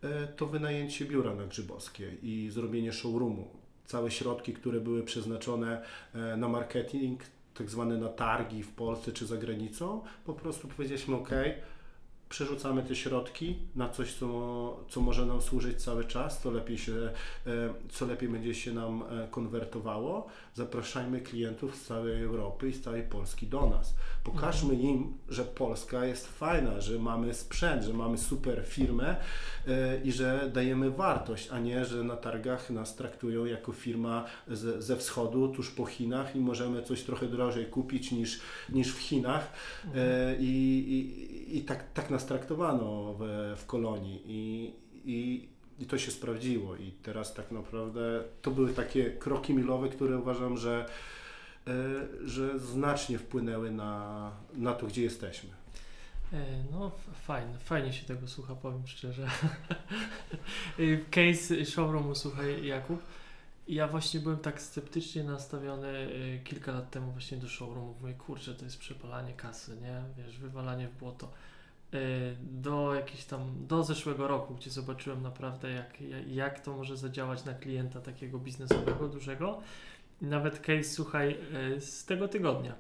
[0.03, 3.47] e, to wynajęcie biura na Grzybowskiej i zrobienie showroomu.
[3.85, 5.81] Całe środki, które były przeznaczone
[6.13, 7.21] e, na marketing,
[7.53, 11.29] tak zwane na targi w Polsce czy za granicą, po prostu powiedzieliśmy ok,
[12.31, 16.93] przerzucamy te środki na coś, co, co może nam służyć cały czas, co lepiej, się,
[16.93, 17.11] e,
[17.89, 20.27] co lepiej będzie się nam e, konwertowało.
[20.55, 23.95] Zapraszajmy klientów z całej Europy i z całej Polski do nas.
[24.23, 29.15] Pokażmy im, że Polska jest fajna, że mamy sprzęt, że mamy super firmę
[29.67, 34.25] e, i że dajemy wartość, a nie, że na targach nas traktują jako firma
[34.79, 38.39] ze wschodu, tuż po Chinach i możemy coś trochę drożej kupić niż,
[38.69, 39.53] niż w Chinach.
[40.39, 44.21] I, i, i tak, tak nas traktowano w, w kolonii.
[44.25, 44.73] I,
[45.05, 46.75] i, I to się sprawdziło.
[46.75, 50.85] I teraz tak naprawdę to były takie kroki milowe, które uważam, że,
[51.67, 51.71] e,
[52.27, 55.49] że znacznie wpłynęły na, na to, gdzie jesteśmy.
[56.33, 56.91] E, No,
[57.27, 59.27] fajnie, fajnie się tego słucha, powiem szczerze.
[60.79, 62.99] Y, Case showroomu, słuchaj, Jakub.
[63.71, 67.95] Ja właśnie byłem tak sceptycznie nastawiony y, kilka lat temu właśnie do showroomu.
[68.01, 70.01] Mówię, kurczę, to jest przepalanie kasy, nie?
[70.17, 71.31] Wiesz, wywalanie w błoto.
[71.93, 77.45] Y, Do jakiś tam, do zeszłego roku, gdzie zobaczyłem naprawdę, jak, jak- to może zadziałać
[77.45, 79.61] na klienta takiego biznesowego, dużego.
[80.21, 81.37] Nawet case, słuchaj,
[81.77, 82.75] y, z tego tygodnia.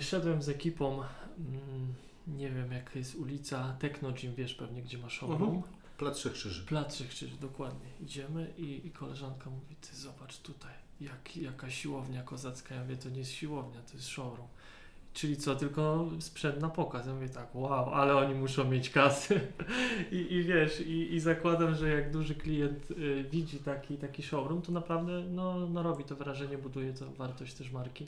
[0.00, 1.02] Szedłem z ekipą,
[1.38, 1.94] mm,
[2.26, 5.42] nie wiem jaka jest ulica, Techno Gym, wiesz pewnie gdzie ma showroom.
[5.54, 5.62] Mhm.
[5.98, 6.66] Plac Trzech Krzyży.
[6.66, 7.88] Plac Trzech Krzyży, dokładnie.
[8.00, 12.74] Idziemy i, i koleżanka mówi, ty zobacz tutaj, jak, jaka siłownia kozacka.
[12.74, 14.48] Ja mówię, to nie jest siłownia, to jest showroom.
[15.14, 17.06] Czyli co, tylko sprzęt na pokaz.
[17.06, 19.40] Ja mówię tak, wow, ale oni muszą mieć kasy.
[20.12, 24.62] I, i wiesz, i, i zakładam, że jak duży klient y, widzi taki, taki showroom,
[24.62, 28.06] to naprawdę no, no robi to wrażenie, buduje to wartość też marki.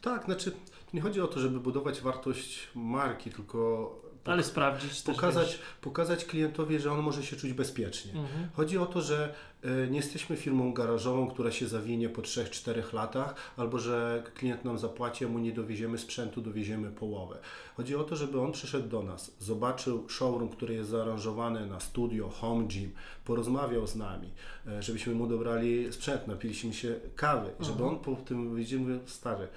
[0.00, 0.52] Tak, znaczy
[0.92, 3.90] nie chodzi o to, żeby budować wartość marki, tylko
[4.24, 5.58] Ale sprawdzić też, pokazać, wiesz.
[5.80, 8.12] pokazać klientowi, że on może się czuć bezpiecznie.
[8.12, 8.48] Mhm.
[8.52, 13.34] Chodzi o to, że y, nie jesteśmy firmą garażową, która się zawinie po 3-4 latach,
[13.56, 17.38] albo że klient nam zapłaci, a mu nie dowieziemy sprzętu, dowieziemy połowę.
[17.76, 22.28] Chodzi o to, żeby on przyszedł do nas, zobaczył showroom, który jest zaaranżowany na studio,
[22.28, 22.92] home gym,
[23.24, 24.30] porozmawiał z nami,
[24.78, 27.88] y, żebyśmy mu dobrali sprzęt, napiliśmy się kawy, żeby Mhm.
[27.90, 29.48] on po tym mówił, stary,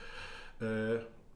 [0.62, 0.66] y,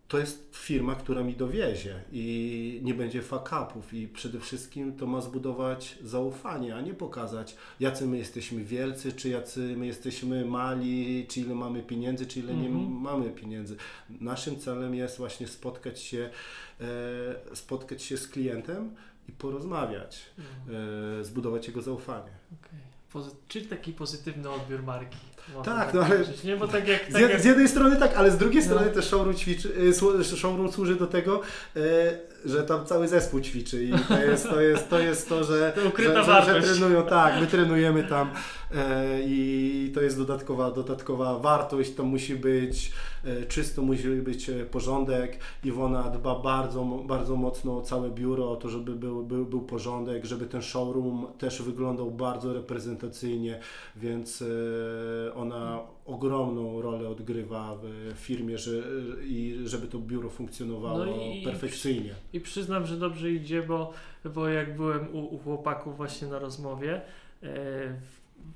[0.07, 5.21] to jest firma, która mi dowiezie i nie będzie fuck-upów i przede wszystkim to ma
[5.21, 11.39] zbudować zaufanie, a nie pokazać jacy my jesteśmy wielcy, czy jacy my jesteśmy mali, czy
[11.39, 12.91] ile mamy pieniędzy, czy ile nie Mhm.
[12.91, 13.75] mamy pieniędzy.
[14.09, 16.29] Naszym celem jest właśnie spotkać się,
[16.81, 18.95] e, spotkać się z klientem
[19.29, 20.75] i porozmawiać, Mhm.
[21.21, 22.31] e, zbudować jego zaufanie.
[22.61, 22.79] Okej.
[23.13, 25.17] Pozy- czyli taki pozytywny odbiór marki.
[25.55, 27.01] Można Tak, no ale- powiedzieć, Nie, bo tak jak...
[27.09, 28.65] Z, Tak jed, jak z jednej strony tak, ale z drugiej No.
[28.65, 29.69] strony też showroom, ćwiczy,
[30.21, 31.41] y, showroom służy do tego,
[31.75, 31.79] e,
[32.45, 36.23] że tam cały zespół ćwiczy i to jest to, jest, to, jest to że, To
[36.23, 38.29] że, że, że trenują, tak, my trenujemy tam
[38.75, 42.91] e, i to jest dodatkowa, dodatkowa wartość, to musi być
[43.23, 45.39] e, czysto, musi być e, porządek.
[45.63, 50.25] Iwona dba bardzo, bardzo mocno o całe biuro, o to, żeby był, był, był porządek,
[50.25, 53.59] żeby ten showroom też wyglądał bardzo reprezentacyjnie,
[53.95, 58.71] więc e, ona ogromną rolę odgrywa w firmie, że,
[59.25, 62.13] i żeby to biuro funkcjonowało No i- perfekcyjnie.
[62.33, 63.93] I przyznam, że dobrze idzie, bo,
[64.35, 67.01] bo jak byłem u, u chłopaków właśnie na rozmowie,
[67.43, 67.47] e,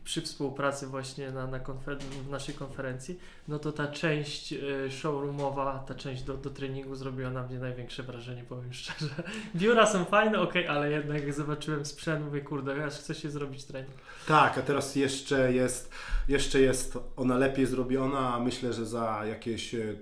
[0.03, 5.83] przy współpracy właśnie na, na konfer- w naszej konferencji, no to ta część e, showroomowa,
[5.87, 9.23] ta część do, do treningu zrobiła na mnie największe wrażenie, powiem szczerze.
[9.55, 13.63] Biura są fajne, ok, ale jednak jak zobaczyłem sprzęt, mówię, kurde, aż chce się zrobić
[13.63, 13.93] trening.
[14.27, 15.91] Tak, a teraz jeszcze jest,
[16.27, 19.95] jeszcze jest ona lepiej zrobiona, a myślę, że za jakieś e,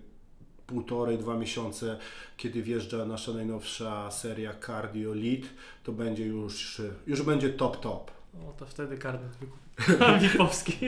[0.67, 1.97] półtorej, dwa miesiące,
[2.37, 5.41] kiedy wjeżdża nasza najnowsza seria Cardio Lead,
[5.83, 8.11] to będzie już, e, już będzie top top.
[8.33, 9.68] O, to wtedy karnet wykupił.
[10.21, 10.87] Wipowski.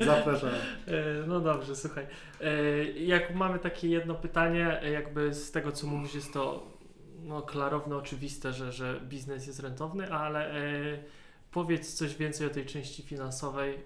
[0.00, 0.50] Zapraszam.
[0.86, 2.06] E, No dobrze, słuchaj.
[2.40, 6.72] E, Jak mamy takie jedno pytanie, jakby z tego co mówisz, jest to
[7.22, 10.98] no, klarowne, oczywiste, że, że biznes jest rentowny, ale e,
[11.50, 13.78] powiedz coś więcej o tej części finansowej.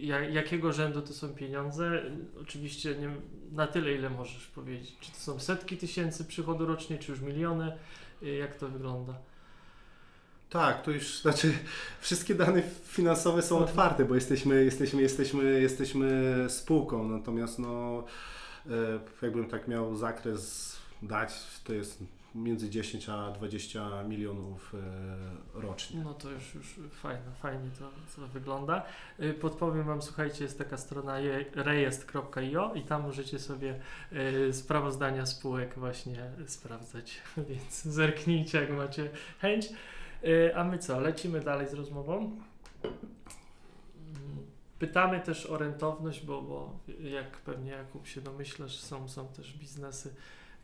[0.00, 2.02] Ja- jakiego rzędu to są pieniądze?
[2.42, 3.08] Oczywiście nie,
[3.52, 4.96] na tyle, ile możesz powiedzieć.
[5.00, 7.72] Czy to są setki tysięcy przychodu rocznie, czy już miliony?
[8.38, 9.14] Jak to wygląda?
[10.50, 11.52] Tak, to już znaczy
[12.00, 18.04] wszystkie dane finansowe są otwarte, bo jesteśmy, jesteśmy, jesteśmy, jesteśmy spółką, natomiast no,
[18.66, 18.70] e,
[19.22, 21.34] jakbym tak miał zakres dać,
[21.64, 21.98] to jest
[22.34, 24.74] między 10 a 20 milionów
[25.54, 26.00] e, rocznie.
[26.04, 26.66] No to już, już
[27.02, 28.82] fajnie, fajnie to, to wygląda.
[29.20, 33.80] Y, Podpowiem Wam, słuchajcie, jest taka strona je- rejestr.io i tam możecie sobie
[34.52, 39.10] sprawozdania spółek właśnie sprawdzać, więc zerknijcie jak macie
[39.40, 39.68] chęć.
[40.24, 42.36] Y, A my co, lecimy dalej z rozmową.
[44.78, 50.14] Pytamy też o rentowność, bo, bo jak pewnie Jakub się domyślasz, są, są też biznesy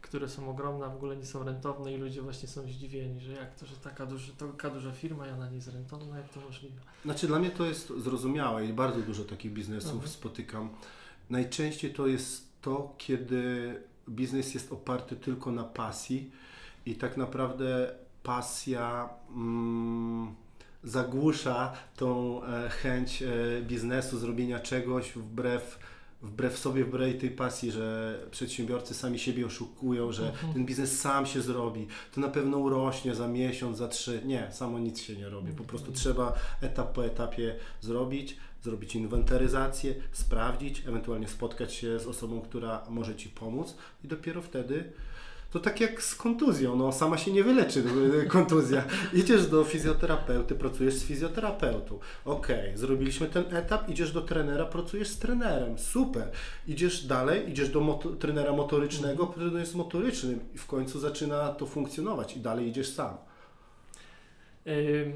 [0.07, 3.33] które są ogromne, a w ogóle nie są rentowne i ludzie właśnie są zdziwieni, że
[3.33, 6.41] jak to, że taka, duży, taka duża firma i ona nie jest rentowna, jak to
[6.41, 6.81] możliwe?
[7.05, 10.11] Znaczy dla mnie to jest zrozumiałe i bardzo dużo takich biznesów Mhm.
[10.11, 10.69] spotykam.
[11.31, 13.75] Najczęściej to jest to, kiedy
[14.09, 16.31] biznes jest oparty tylko na pasji
[16.87, 17.95] i tak naprawdę
[18.27, 20.35] pasja mm,
[20.85, 23.27] zagłusza tą e, chęć e,
[23.63, 25.79] biznesu, zrobienia czegoś wbrew,
[26.23, 30.53] wbrew sobie, wbrew tej pasji, że przedsiębiorcy sami siebie oszukują, że Mhm.
[30.53, 34.23] ten biznes sam się zrobi, to na pewno urośnie za miesiąc, za trzy.
[34.25, 35.53] Nie, samo nic się nie robi.
[35.53, 35.97] Po prostu Mhm.
[36.03, 43.17] trzeba etap po etapie zrobić, zrobić inwentaryzację, sprawdzić, ewentualnie spotkać się z osobą, która może
[43.17, 44.93] Ci pomóc i dopiero wtedy
[45.51, 47.83] to tak jak z kontuzją, no sama się nie wyleczy
[48.25, 48.85] y, kontuzja.
[49.13, 51.99] Idziesz do fizjoterapeuty, pracujesz z fizjoterapeutą.
[52.25, 55.79] Okej, zrobiliśmy ten etap, idziesz do trenera, pracujesz z trenerem.
[55.79, 56.31] Super.
[56.67, 61.67] Idziesz dalej, idziesz do moto- trenera motorycznego, pracujesz z motorycznym i w końcu zaczyna to
[61.67, 63.17] funkcjonować i dalej idziesz sam.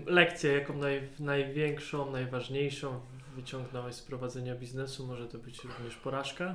[0.06, 3.00] Lekcję, jaką naj, największą, najważniejszą
[3.36, 6.54] wyciągnąłeś z prowadzenia biznesu, może to być również porażka.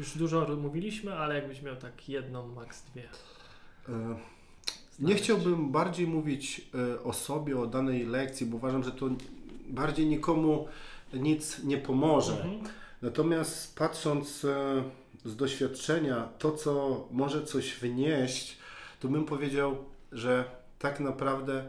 [0.00, 3.08] Już dużo mówiliśmy, ale jakbyś miał tak jedną, maks dwie.
[3.88, 4.16] E,
[4.98, 9.08] Nie chciałbym bardziej mówić e, o sobie, o danej lekcji, bo uważam, że to
[9.68, 10.68] bardziej nikomu
[11.12, 12.32] nic nie pomoże.
[12.32, 12.60] Mhm.
[13.02, 14.82] Natomiast patrząc e,
[15.24, 18.58] z doświadczenia, to co może coś wnieść,
[19.00, 19.76] to bym powiedział,
[20.12, 20.44] że
[20.78, 21.64] tak naprawdę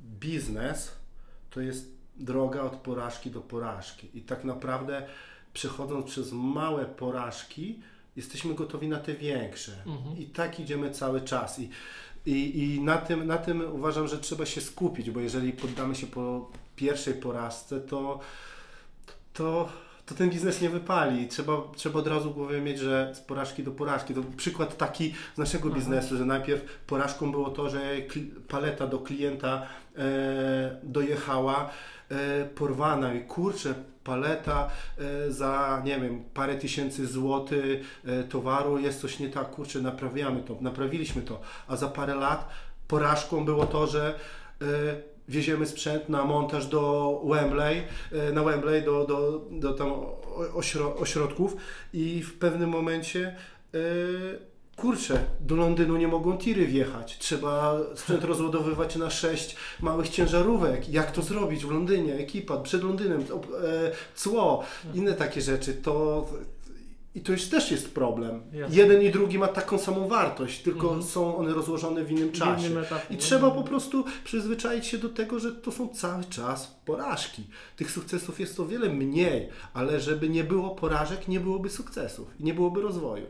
[0.00, 0.92] biznes
[1.50, 4.08] to jest droga od porażki do porażki.
[4.14, 5.06] I tak naprawdę
[5.52, 7.80] przechodząc przez małe porażki,
[8.16, 9.72] jesteśmy gotowi na te większe.
[9.86, 10.18] Mhm.
[10.18, 11.58] I tak idziemy cały czas.
[11.58, 11.70] I,
[12.26, 16.06] i, i na, tym, na tym uważam, że trzeba się skupić, bo jeżeli poddamy się
[16.06, 18.20] po pierwszej porażce, to,
[19.32, 19.68] to,
[20.12, 21.28] to ten biznes nie wypali.
[21.28, 24.14] Trzeba, trzeba od razu w głowie mieć, że z porażki do porażki.
[24.14, 25.78] To przykład taki z naszego Aha.
[25.78, 27.80] biznesu, że najpierw porażką było to, że
[28.48, 31.70] paleta do klienta e, dojechała
[32.10, 39.00] e, porwana i kurczę, paleta e, za, nie wiem, parę tysięcy złotych e, towaru, jest
[39.00, 42.48] coś nie tak, kurczę, naprawiamy to, naprawiliśmy to, a za parę lat
[42.88, 44.14] porażką było to, że
[44.62, 44.64] e,
[45.28, 49.92] wieziemy sprzęt na montaż do Wembley, e, na Wembley do, do, do tam
[50.54, 51.56] ośro, ośrodków
[51.92, 53.36] i w pewnym momencie
[53.74, 53.78] e,
[54.76, 57.18] kurczę, do Londynu nie mogą tiry wjechać.
[57.18, 60.88] Trzeba sprzęt rozładowywać na sześć małych ciężarówek.
[60.88, 62.14] Jak to zrobić w Londynie?
[62.14, 63.24] Ekipa przed Londynem, e,
[64.14, 64.64] cło,
[64.94, 65.74] inne takie rzeczy.
[65.74, 66.26] To
[67.14, 68.42] i to już też jest problem.
[68.52, 68.76] Jasne.
[68.76, 71.02] Jeden i drugi ma taką samą wartość, tylko Mhm.
[71.02, 72.66] są one rozłożone w innym W czasie.
[72.66, 73.14] innym etapie.
[73.14, 77.44] I trzeba po prostu przyzwyczaić się do tego, że to są cały czas porażki.
[77.76, 82.44] Tych sukcesów jest o wiele mniej, ale żeby nie było porażek, nie byłoby sukcesów i
[82.44, 83.26] nie byłoby rozwoju.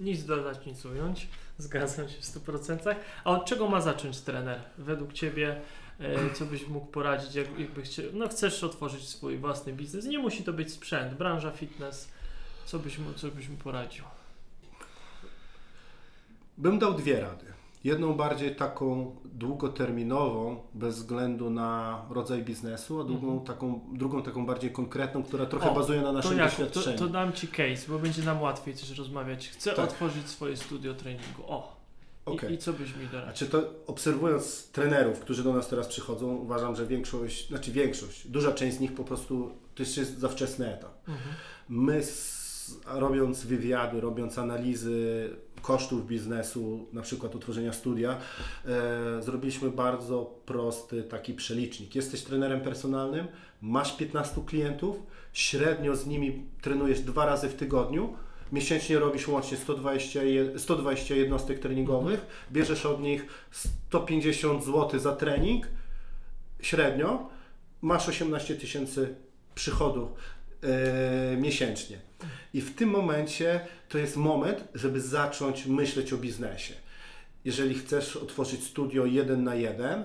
[0.00, 1.28] Nic dodać, nic ująć.
[1.58, 2.94] Zgadzam się w 100%.
[3.24, 4.60] A od czego ma zacząć trener?
[4.78, 5.60] Według Ciebie,
[6.00, 10.04] e, co byś mógł poradzić, jak, jakby chcie, no chcesz otworzyć swój własny biznes.
[10.04, 12.08] Nie musi to być sprzęt, branża fitness.
[12.66, 14.04] Co byś mu, co byś mu poradził?
[16.58, 17.44] Bym dał dwie rady.
[17.84, 23.46] Jedną bardziej taką długoterminową, bez względu na rodzaj biznesu, a drugą, Mhm.
[23.46, 26.98] taką, drugą taką bardziej konkretną, która trochę O, bazuje na To naszym to, doświadczeniu.
[26.98, 29.48] to dam Ci case, bo będzie nam łatwiej też rozmawiać.
[29.48, 29.84] Chcę Tak.
[29.84, 31.42] otworzyć swoje studio treningu.
[31.46, 31.74] O!
[32.26, 32.50] Okej.
[32.50, 33.36] I, I co byś mi doradził?
[33.36, 38.52] Znaczy to obserwując trenerów, którzy do nas teraz przychodzą, uważam, że większość, znaczy większość, duża
[38.52, 41.08] część z nich po prostu to jest za wczesny etap.
[41.08, 41.34] Mhm.
[41.68, 42.43] My s-
[42.86, 45.30] robiąc wywiady, robiąc analizy
[45.62, 48.18] kosztów biznesu, na przykład utworzenia studia,
[48.66, 51.94] e, zrobiliśmy bardzo prosty taki przelicznik.
[51.94, 53.26] Jesteś trenerem personalnym,
[53.62, 54.96] masz 15 klientów,
[55.32, 58.14] średnio z nimi trenujesz dwa razy w tygodniu,
[58.52, 63.26] miesięcznie robisz łącznie 120, je- 120 jednostek treningowych, bierzesz od nich
[63.90, 65.66] 150 zł za trening
[66.60, 67.28] średnio,
[67.82, 69.14] masz 18 tysięcy
[69.54, 70.08] przychodów
[70.64, 71.98] e, miesięcznie.
[72.54, 76.74] I w tym momencie to jest moment, żeby zacząć myśleć o biznesie.
[77.44, 80.04] Jeżeli chcesz otworzyć studio jeden na jeden,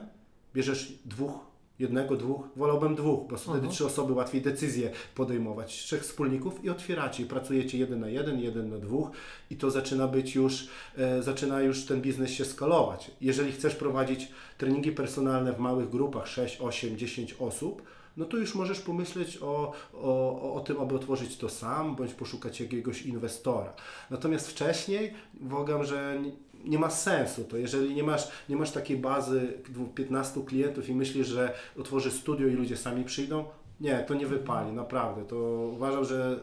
[0.53, 1.49] bierzesz dwóch,
[1.79, 3.73] jednego, dwóch, wolałbym dwóch, bo wtedy Mhm.
[3.73, 8.69] trzy osoby łatwiej decyzje podejmować, trzech wspólników i otwieracie, i pracujecie jeden na jeden, jeden
[8.69, 9.09] na dwóch
[9.49, 13.11] i to zaczyna być już, e, zaczyna już ten biznes się skalować.
[13.21, 17.81] Jeżeli chcesz prowadzić treningi personalne w małych grupach, 6, 8, 10 osób,
[18.19, 22.59] no to już możesz pomyśleć o, o, o tym, aby otworzyć to sam, bądź poszukać
[22.61, 23.73] jakiegoś inwestora.
[24.09, 26.21] Natomiast wcześniej uważam, że
[26.65, 27.57] nie- ma sensu to.
[27.57, 32.47] Jeżeli nie masz, nie masz takiej bazy dwu- 15 klientów i myślisz, że otworzysz studio
[32.47, 33.45] i ludzie sami przyjdą,
[33.81, 35.25] nie, to nie wypali, naprawdę.
[35.25, 35.35] To
[35.73, 36.39] uważam, że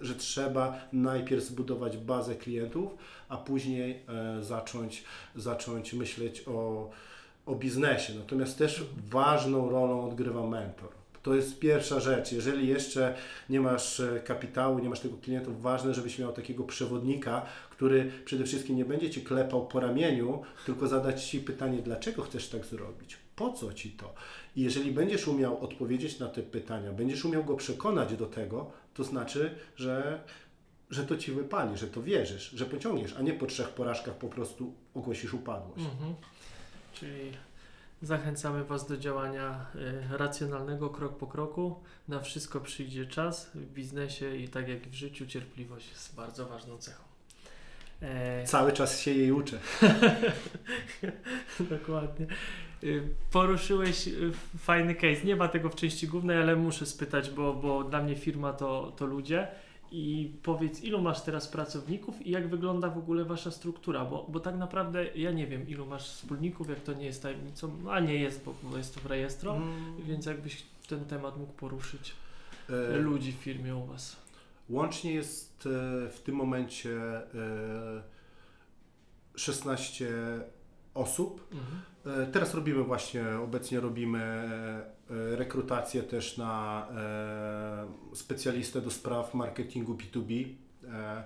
[0.00, 2.92] że trzeba najpierw zbudować bazę klientów,
[3.28, 5.04] a później e, zacząć,
[5.36, 6.90] zacząć myśleć o,
[7.46, 8.12] o biznesie.
[8.18, 10.88] Natomiast też ważną rolą odgrywa mentor.
[11.22, 12.32] To jest pierwsza rzecz.
[12.32, 13.14] Jeżeli jeszcze
[13.50, 18.44] nie masz e, kapitału, nie masz tego klientów, ważne, żebyś miał takiego przewodnika, który przede
[18.44, 23.16] wszystkim nie będzie ci klepał po ramieniu, tylko zadać ci pytanie, dlaczego chcesz tak zrobić?
[23.36, 24.14] Po co ci to?
[24.56, 29.04] I jeżeli będziesz umiał odpowiedzieć na te pytania, będziesz umiał go przekonać do tego, to
[29.04, 30.22] znaczy, że,
[30.90, 34.28] że to ci wypali, że to wierzysz, że pociągniesz, a nie po trzech porażkach po
[34.28, 35.84] prostu ogłosisz upadłość.
[35.84, 36.14] Mhm.
[36.94, 37.30] Czyli
[38.02, 41.80] zachęcamy Was do działania y, racjonalnego krok po kroku.
[42.08, 46.78] Na wszystko przyjdzie czas w biznesie i tak jak w życiu, cierpliwość jest bardzo ważną
[46.78, 47.02] cechą.
[48.02, 49.58] E, Cały czas się jej uczę.
[51.70, 52.26] Dokładnie.
[52.84, 55.24] Y, Poruszyłeś y, fajny case.
[55.24, 58.92] Nie ma tego w części głównej, ale muszę spytać, bo, bo dla mnie firma to,
[58.96, 59.48] to ludzie.
[59.94, 64.04] I powiedz, ilu masz teraz pracowników i jak wygląda w ogóle wasza struktura?
[64.04, 67.78] Bo, bo tak naprawdę ja nie wiem, ilu masz wspólników, jak to nie jest tajemnicą,
[67.84, 71.52] no, a nie jest, bo, jest to w rejestro, Mm, więc jakbyś ten temat mógł
[71.52, 72.12] poruszyć
[72.70, 74.16] e, ludzi w firmie u was.
[74.68, 76.96] Łącznie jest e, w tym momencie
[77.34, 78.02] e,
[79.34, 80.08] 16
[80.94, 81.48] osób.
[81.52, 82.22] Mhm.
[82.22, 84.84] E, Teraz robimy właśnie, obecnie robimy e,
[85.36, 90.46] rekrutację też na e, specjalistę do spraw marketingu B2B.
[90.92, 91.24] E,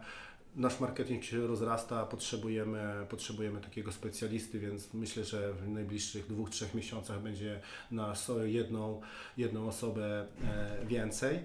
[0.56, 6.74] Nasz marketing się rozrasta, potrzebujemy, potrzebujemy takiego specjalisty, więc myślę, że w najbliższych dwóch, trzech
[6.74, 7.60] miesiącach będzie
[7.90, 9.00] nas jedną,
[9.36, 11.36] jedną osobę e, więcej.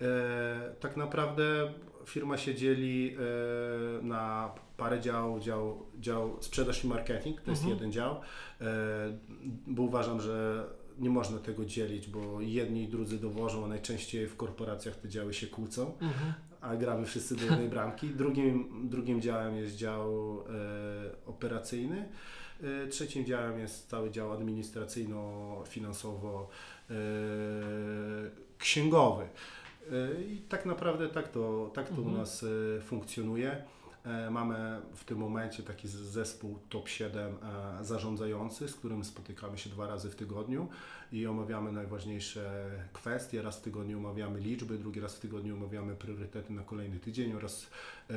[0.00, 1.72] E, Tak naprawdę
[2.06, 7.78] firma się dzieli e, na parę działów, dział, dział sprzedaż i marketing, to jest Mhm.
[7.78, 8.20] jeden dział,
[8.60, 8.64] e,
[9.66, 10.64] bo uważam, że
[10.98, 15.34] nie można tego dzielić, bo jedni i drudzy dowożą, a najczęściej w korporacjach te działy
[15.34, 16.32] się kłócą, Mhm.
[16.60, 18.08] a gramy wszyscy do jednej bramki.
[18.08, 20.44] Drugim, drugim działem jest dział e,
[21.26, 22.08] operacyjny.
[22.84, 26.46] E, Trzecim działem jest cały dział administracyjno-finansowo
[26.90, 26.94] e,
[28.58, 29.24] księgowy.
[29.92, 32.16] E, I tak naprawdę tak to, tak to u Mhm.
[32.16, 32.44] nas
[32.78, 33.62] e, funkcjonuje.
[34.04, 37.34] E, Mamy w tym momencie taki zespół top 7
[37.80, 40.68] e, zarządzający, z którym spotykamy się dwa razy w tygodniu
[41.12, 43.42] i omawiamy najważniejsze kwestie.
[43.42, 47.66] Raz w tygodniu omawiamy liczby, drugi raz w tygodniu omawiamy priorytety na kolejny tydzień oraz
[48.10, 48.14] e,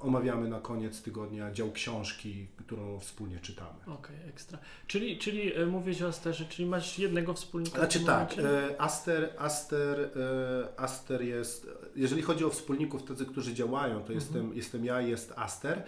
[0.00, 3.78] omawiamy na koniec tygodnia dział książki, którą wspólnie czytamy.
[3.86, 4.58] Okej, ekstra.
[4.86, 10.00] Czyli, czyli e, mówisz o Asterze, czyli masz jednego wspólnika Znaczy tak, e, Aster, Aster,
[10.00, 14.14] e, Aster jest, jeżeli chodzi o wspólników, tacy, którzy działają, to Mhm.
[14.14, 15.82] jestem, jestem ja i jest Aster.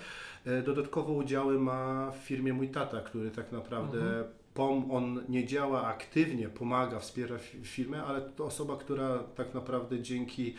[0.47, 4.25] E, Dodatkowo udziały ma w firmie mój tata, który tak naprawdę Mhm.
[4.61, 10.01] Pom, on nie działa aktywnie, pomaga, wspiera fi- firmę, ale to osoba, która tak naprawdę
[10.03, 10.55] dzięki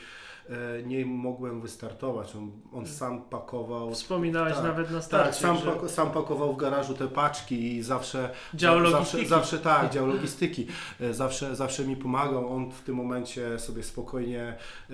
[0.49, 2.36] e, niej mogłem wystartować.
[2.36, 3.91] On, on sam pakował.
[3.93, 7.76] Wspominałeś tak, nawet na Tak, starcie, sam, że pako, sam pakował w garażu te paczki
[7.76, 9.26] i zawsze dział logistyki.
[9.28, 10.68] Zawsze, zawsze tak, dział logistyki.
[10.99, 12.54] E, Zawsze, zawsze mi pomagał.
[12.54, 14.43] On w tym momencie sobie spokojnie
[14.89, 14.93] e,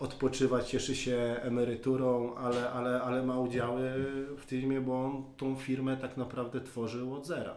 [0.00, 3.90] odpoczywa, cieszy się emeryturą, ale, ale, ale ma udziały
[4.36, 7.54] w firmie, bo on tą firmę tak naprawdę tworzył od zera.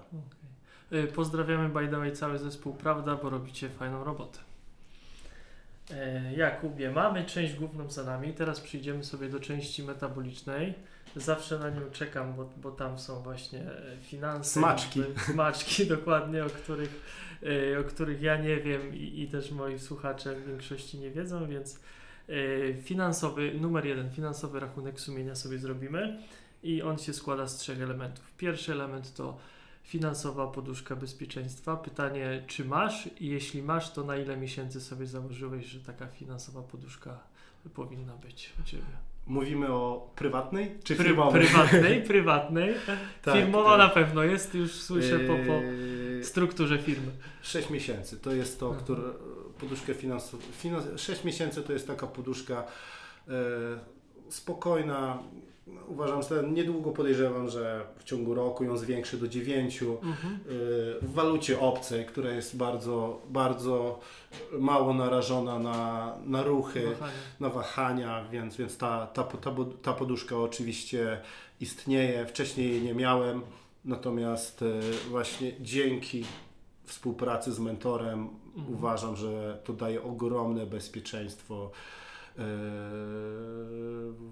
[0.93, 4.39] Y, Pozdrawiamy by the way cały zespół Prawda, bo robicie fajną robotę.
[5.91, 10.73] E, Jakubie, mamy część główną za nami, teraz przyjdziemy sobie do części metabolicznej.
[11.15, 14.59] Zawsze na nią czekam, bo, bo tam są właśnie e, finanse.
[14.59, 15.03] Smaczki.
[15.25, 17.01] Smaczki, dokładnie, o których,
[17.73, 21.47] e, o których ja nie wiem i, i też moi słuchacze w większości nie wiedzą,
[21.47, 21.79] więc
[22.83, 26.17] finansowy, numer jeden, finansowy rachunek sumienia sobie zrobimy
[26.63, 28.33] i on się składa z trzech elementów.
[28.37, 29.37] Pierwszy element to
[29.87, 31.75] finansowa poduszka bezpieczeństwa.
[31.77, 36.61] Pytanie, czy masz i jeśli masz, to na ile miesięcy sobie założyłeś, że taka finansowa
[36.61, 37.19] poduszka
[37.73, 38.83] powinna być u Ciebie?
[39.27, 41.41] Mówimy o prywatnej czy Pry- firmowej?
[41.47, 42.73] prywatnej, prywatnej.
[43.23, 43.79] Tak, Firmowa tak.
[43.79, 47.11] na pewno jest, już słyszę po, po Eee, strukturze firmy.
[47.41, 48.83] 6 miesięcy to jest to, Mhm.
[48.85, 49.01] które,
[49.59, 50.43] poduszkę finansową.
[50.51, 52.63] Finans, 6 miesięcy to jest taka poduszka
[53.27, 53.31] e,
[54.29, 55.17] spokojna.
[55.87, 60.39] Uważam, że niedługo podejrzewam, że w ciągu roku ją zwiększy do 9 Mhm.
[61.01, 63.99] w walucie obcej, która jest bardzo, bardzo
[64.59, 67.13] mało narażona na, na ruchy, Kochanie.
[67.39, 69.51] na wahania, więc, więc ta, ta, ta,
[69.81, 71.21] ta poduszka oczywiście
[71.61, 72.25] istnieje.
[72.25, 73.41] Wcześniej jej nie miałem,
[73.85, 74.65] natomiast e,
[75.09, 76.25] właśnie dzięki
[76.83, 78.73] współpracy z mentorem Mhm.
[78.75, 81.71] uważam, że to daje ogromne bezpieczeństwo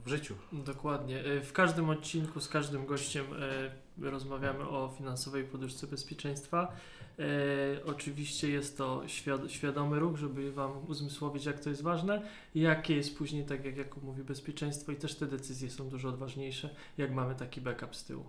[0.06, 0.36] w życiu.
[0.52, 1.20] Dokładnie.
[1.26, 3.26] E, W każdym odcinku z każdym gościem
[4.00, 6.72] e, rozmawiamy o finansowej poduszce bezpieczeństwa.
[7.20, 7.24] E,
[7.86, 12.22] oczywiście jest to świad- świadomy ruch, żeby Wam uzmysłowić, jak to jest ważne,
[12.56, 16.70] jakie jest później, tak jak Jakub mówi, bezpieczeństwo i też te decyzje są dużo odważniejsze,
[16.98, 18.26] jak mamy taki backup z tyłu.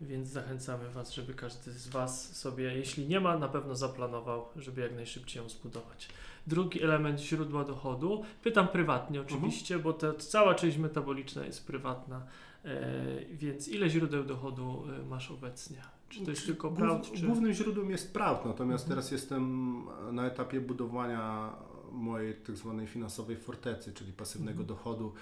[0.00, 4.80] Więc zachęcamy Was, żeby każdy z Was sobie, jeśli nie ma, na pewno zaplanował, żeby
[4.80, 6.08] jak najszybciej ją zbudować.
[6.46, 8.24] Drugi element źródła dochodu.
[8.42, 12.26] Pytam prywatnie oczywiście, bo ta cała część metaboliczna jest prywatna.
[12.64, 12.90] E,
[13.32, 15.76] więc ile źródeł dochodu e, masz obecnie?
[16.08, 17.12] Czy to jest tylko prawd?
[17.12, 17.26] Czy...
[17.26, 18.88] Głównym źródłem jest prawd, natomiast Mhm.
[18.96, 19.82] teraz jestem
[20.12, 21.52] na etapie budowania
[21.92, 24.66] mojej tak zwanej finansowej fortecy, czyli pasywnego Mhm.
[24.68, 25.12] dochodu.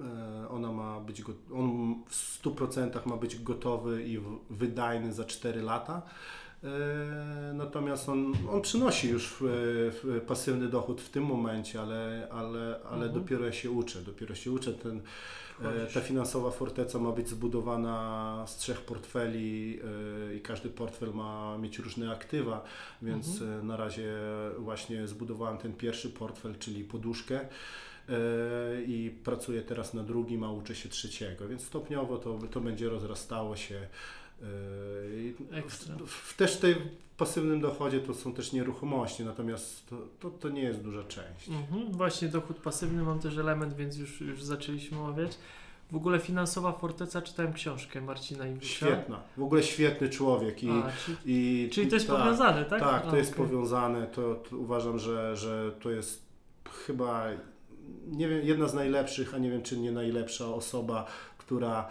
[0.00, 1.22] E, Ona ma być,
[1.54, 4.18] on w 100% ma być gotowy i
[4.50, 6.02] wydajny za 4 lata.
[6.64, 6.68] E,
[7.54, 9.42] Natomiast on, on przynosi już
[10.16, 13.12] e, pasywny dochód w tym momencie, ale, ale, ale Mhm.
[13.12, 14.02] dopiero ja się uczę.
[14.02, 14.72] Dopiero się uczę.
[14.74, 15.00] Ten?
[15.94, 19.80] Ta finansowa forteca ma być zbudowana z trzech portfeli
[20.36, 22.64] i każdy portfel ma mieć różne aktywa,
[23.02, 23.66] więc Mhm.
[23.66, 24.12] na razie
[24.58, 27.40] właśnie zbudowałem ten pierwszy portfel, czyli poduszkę
[28.86, 33.56] i pracuję teraz na drugim, a uczę się trzeciego, więc stopniowo to, to będzie rozrastało
[33.56, 33.86] się.
[35.52, 35.96] Ekstra.
[36.06, 36.76] W, w, też tej
[37.16, 41.48] pasywnym dochodzie to są też nieruchomości, natomiast to, to, to nie jest duża część.
[41.48, 45.38] Mhm, właśnie dochód pasywny mam też element, więc już, już zaczęliśmy omawiać.
[45.90, 48.66] W ogóle finansowa forteca, czytałem książkę Marcina Iwicza.
[48.66, 52.80] Świetna, w ogóle świetny człowiek i, A, czyli, i czyli to jest tak, powiązane, tak?
[52.80, 53.46] Tak, to A, jest okej.
[53.46, 54.06] powiązane.
[54.06, 56.22] To, to uważam, że, że to jest
[56.86, 57.26] chyba
[58.06, 61.06] nie wiem, jedna z najlepszych, a nie wiem czy nie najlepsza osoba,
[61.38, 61.88] która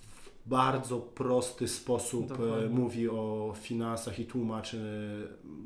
[0.00, 2.68] w bardzo prosty sposób e, Dokładnie.
[2.68, 4.78] mówi o finansach i tłumaczy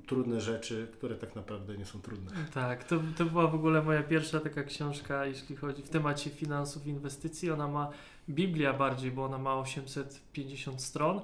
[0.06, 2.30] trudne rzeczy, które tak naprawdę nie są trudne.
[2.54, 6.86] Tak, to, to była w ogóle moja pierwsza taka książka, jeśli chodzi w temacie finansów,
[6.86, 7.50] inwestycji.
[7.50, 7.90] Ona ma
[8.28, 11.20] Biblia bardziej, bo ona ma 850 stron,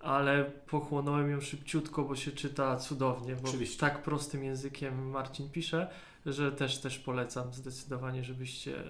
[0.00, 3.80] ale pochłonąłem ją szybciutko, bo się czyta cudownie, bo Oczywiście.
[3.80, 5.90] tak prostym językiem Marcin pisze,
[6.26, 8.82] że też też polecam zdecydowanie, żebyście,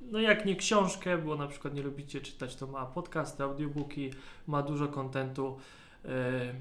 [0.00, 4.10] no jak nie książkę, bo na przykład nie lubicie czytać, to ma podcasty, audiobooki,
[4.46, 5.58] ma dużo kontentu.
[6.04, 6.54] E,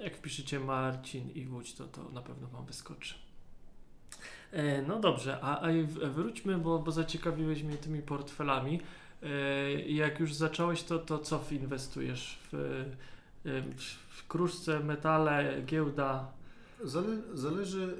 [0.00, 3.14] Jak wpiszecie Marcin i Łódź, to, to na pewno Wam wyskoczy.
[4.52, 5.68] E, No dobrze, a, a
[6.10, 8.80] wróćmy, bo, bo zaciekawiłeś mnie tymi portfelami.
[9.22, 12.38] E, Jak już zacząłeś, to, to co inwestujesz?
[12.52, 12.84] W,
[14.08, 16.32] w kruszce, metale, giełda?
[16.84, 17.96] Zale, zależy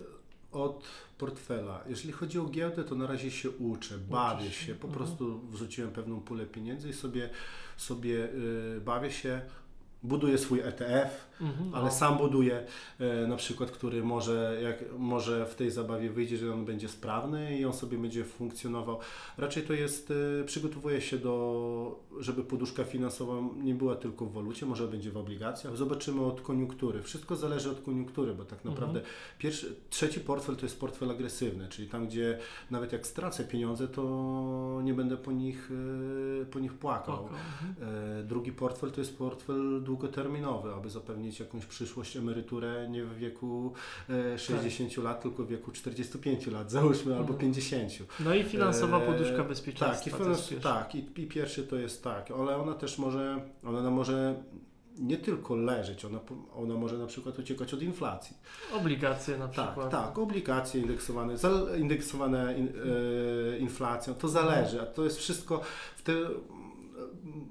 [0.52, 0.88] od
[1.18, 1.84] portfela.
[1.88, 4.74] Jeżeli chodzi o giełdę, to na razie się uczę, bawię się.
[4.74, 4.92] Po Mhm.
[4.94, 7.30] prostu wrzuciłem pewną pulę pieniędzy i sobie,
[7.76, 9.40] sobie yy, bawię się.
[10.02, 11.90] Buduję swój ETF, Mhm, ale o.
[11.90, 12.64] sam buduję
[13.00, 17.58] e, na przykład, który może, jak, może w tej zabawie wyjdzie, że on będzie sprawny
[17.58, 18.98] i on sobie będzie funkcjonował.
[19.38, 24.66] Raczej to jest, e, przygotowuję się do, żeby poduszka finansowa nie była tylko w walucie,
[24.66, 25.76] może będzie w obligacjach.
[25.76, 27.02] Zobaczymy od koniunktury.
[27.02, 28.74] Wszystko zależy od koniunktury, bo tak Mhm.
[28.74, 29.00] naprawdę
[29.38, 32.38] pierwszy, trzeci portfel to jest portfel agresywny, czyli tam, gdzie
[32.70, 35.70] nawet jak stracę pieniądze, to nie będę po nich,
[36.42, 37.28] e, po nich płakał.
[37.28, 38.26] Mhm.
[38.26, 43.72] Drugi portfel to jest portfel długoterminowy, aby zapewnić jakąś przyszłość, emeryturę nie w wieku
[44.34, 47.38] e, 60 lat, tylko w wieku 45 lat, załóżmy, albo Mhm.
[47.40, 47.92] 50.
[48.20, 50.10] No i finansowa E, poduszka bezpieczeństwa.
[50.10, 53.90] Tak, i, finans, tak i, i pierwszy to jest tak, ale ona też może, ona
[53.90, 54.42] może
[54.98, 56.20] nie tylko leżeć, ona,
[56.56, 58.36] ona może na przykład uciekać od inflacji.
[58.72, 59.90] Obligacje na Tak, przykład.
[59.90, 61.34] tak, obligacje indeksowane,
[61.78, 62.68] indeksowane in,
[63.54, 65.60] e, inflacją, to zależy, a to jest wszystko
[65.96, 66.12] w te,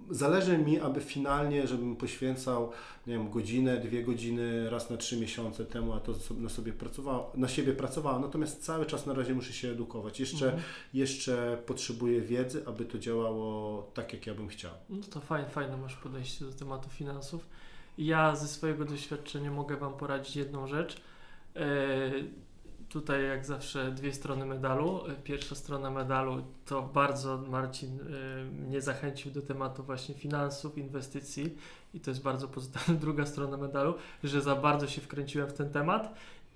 [0.10, 2.72] zależy mi, aby finalnie, żebym poświęcał,
[3.08, 7.32] nie wiem, godzinę, dwie godziny raz na trzy miesiące temu, a to na sobie pracowało,
[7.36, 10.20] na siebie pracowałem, natomiast cały czas na razie muszę się edukować.
[10.20, 10.64] Jeszcze, Mhm.
[10.94, 14.72] jeszcze potrzebuję wiedzy, aby to działało tak, jak ja bym chciał.
[14.90, 17.48] No to fajne, fajne masz podejście do tematu finansów.
[17.98, 21.02] Ja ze swojego doświadczenia mogę Wam poradzić jedną rzecz.
[21.56, 22.12] E,
[22.90, 25.00] tutaj jak zawsze dwie strony medalu.
[25.24, 31.58] Pierwsza strona medalu to bardzo Marcin e, mnie zachęcił do tematu właśnie finansów, inwestycji
[31.94, 35.70] i to jest bardzo pozytywna druga strona medalu, że za bardzo się wkręciłem w ten
[35.70, 36.14] temat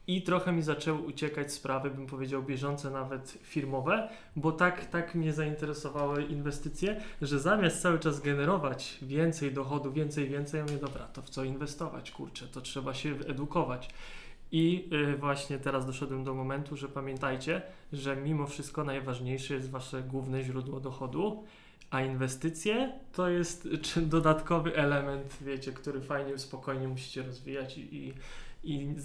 [0.07, 5.33] i trochę mi zaczęły uciekać sprawy, bym powiedział, bieżące, nawet firmowe, bo tak, tak mnie
[5.33, 11.21] zainteresowały inwestycje, że zamiast cały czas generować więcej dochodu, więcej, więcej, ja mówię, dobra, to
[11.21, 13.89] w co inwestować, kurczę, to trzeba się edukować.
[14.51, 17.61] I y, właśnie teraz doszedłem do momentu, że pamiętajcie,
[17.93, 21.43] że mimo wszystko najważniejsze jest wasze główne źródło dochodu,
[21.91, 28.13] a inwestycje to jest czy dodatkowy element, wiecie, który fajnie, spokojnie musicie rozwijać i, i,
[28.63, 28.95] i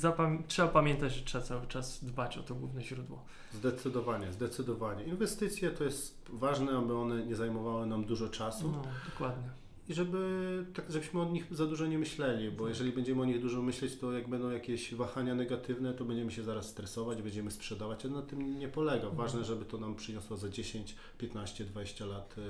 [0.49, 3.25] trzeba pamiętać, że trzeba cały czas dbać o to główne źródło.
[3.53, 5.05] Zdecydowanie, zdecydowanie.
[5.05, 8.71] Inwestycje to jest ważne, aby one nie zajmowały nam dużo czasu.
[8.73, 9.66] No, dokładnie.
[9.89, 13.41] I żeby, tak, żebyśmy o nich za dużo nie myśleli, bo jeżeli będziemy o nich
[13.41, 18.07] dużo myśleć, to jak będą jakieś wahania negatywne, to będziemy się zaraz stresować, będziemy sprzedawać,
[18.07, 19.11] a na tym nie polega.
[19.11, 22.43] Ważne, żeby to nam przyniosło za 10, 15, 20 lat e,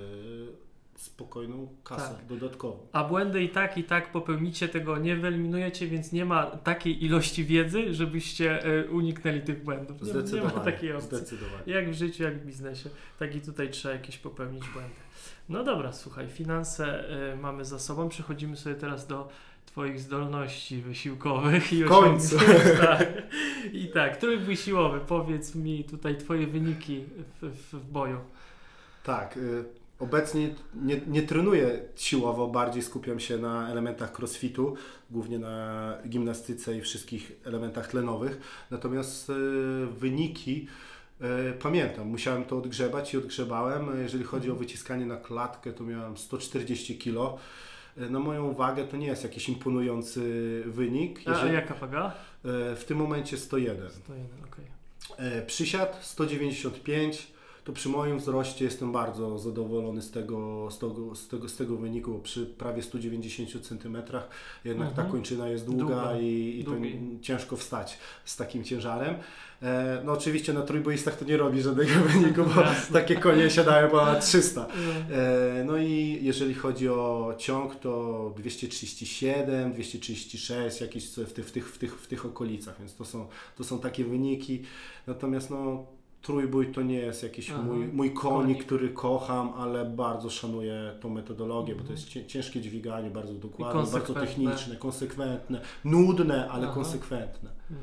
[0.99, 2.27] spokojną kasę Tak.
[2.27, 2.79] dodatkową.
[2.93, 7.45] A błędy i tak, i tak popełnicie, tego nie wyeliminujecie, więc nie ma takiej ilości
[7.45, 10.03] wiedzy, żebyście e, uniknęli tych błędów.
[10.03, 10.65] Nie, nie ma Zdecydowanie.
[10.65, 11.17] takiej opcji.
[11.17, 11.63] Zdecydowanie.
[11.67, 14.95] Jak w życiu, jak w biznesie, tak i tutaj trzeba jakieś popełnić błędy.
[15.49, 18.09] No dobra, słuchaj, finanse y, mamy za sobą.
[18.09, 19.29] Przechodzimy sobie teraz do
[19.67, 22.37] Twoich zdolności wysiłkowych i końcu.
[22.81, 23.09] Tak.
[23.73, 27.05] I tak, trójbój siłowy, powiedz mi tutaj Twoje wyniki
[27.43, 28.19] w, w, w boju.
[29.05, 29.65] Tak, y,
[29.99, 34.77] obecnie nie, nie trenuję siłowo, bardziej skupiam się na elementach crossfitu,
[35.11, 38.67] głównie na gimnastyce i wszystkich elementach tlenowych.
[38.71, 39.33] Natomiast y,
[39.87, 40.67] wyniki
[41.63, 44.03] pamiętam, musiałem to odgrzebać i odgrzebałem.
[44.03, 47.39] Jeżeli chodzi o wyciskanie na klatkę, to miałem 140 kg.
[47.99, 51.21] Y, Na moją wagę to nie jest jakiś imponujący wynik.
[51.27, 52.13] A, a Jeżeli, jaka waga?
[52.77, 53.91] w tym momencie 101.
[53.91, 54.65] 101, okej.
[55.39, 57.27] E, Przysiad 195,
[57.67, 61.77] to przy moim wzroście jestem bardzo zadowolony z tego, z tego, z tego, z tego
[61.77, 63.97] wyniku, bo przy prawie 190 cm
[64.65, 65.11] jednak ta Mhm.
[65.11, 66.71] kończyna jest długa, Długa, i, i to
[67.23, 69.15] ciężko wstać z takim ciężarem.
[69.63, 73.01] E, no oczywiście na trójboistach to nie robi żadnego wyniku, bo Jasne.
[73.01, 74.67] takie konie siadają ponad 300.
[74.77, 75.17] No.
[75.17, 81.69] E, No i jeżeli chodzi o ciąg, to 237, 236, jakieś w tych, w tych,
[81.75, 84.63] w tych, w tych okolicach, więc to są, to są takie wyniki.
[85.07, 85.87] Natomiast no,
[86.31, 87.63] trójbój to nie jest jakiś Aha.
[87.63, 88.65] mój, mój konik, Konik.
[88.67, 93.93] który kocham, ale bardzo szanuję tą metodologię, bo to jest cię- ciężkie dźwiganie, bardzo dokładne,
[93.93, 96.75] bardzo techniczne, konsekwentne, nudne, ale Aha.
[96.75, 97.51] konsekwentne.
[97.71, 97.77] No.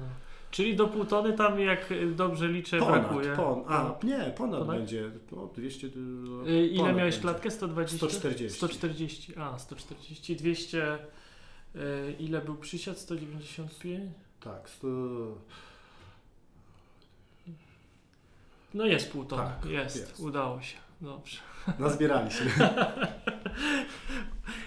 [0.52, 3.36] Czyli do pół tony tam, jak dobrze liczę, brakuje.
[3.36, 3.98] Ponad, pon, a No.
[4.10, 4.78] nie, ponad, Ponad?
[4.78, 5.88] będzie, no 200...
[5.88, 7.20] Y, Ile miałeś będzie.
[7.20, 7.52] klatkę?
[7.52, 7.98] 120?
[7.98, 8.58] 140.
[8.58, 10.98] 140, a 140, 200.
[11.76, 11.80] y,
[12.20, 12.98] Ile był przysiad?
[12.98, 14.12] 195?
[14.40, 14.88] Tak, sto...
[18.74, 20.20] No jest pół tony, Tak, jest, jest.
[20.20, 20.78] udało się.
[21.02, 21.38] Dobrze.
[21.80, 22.52] Nazbieraliśmy.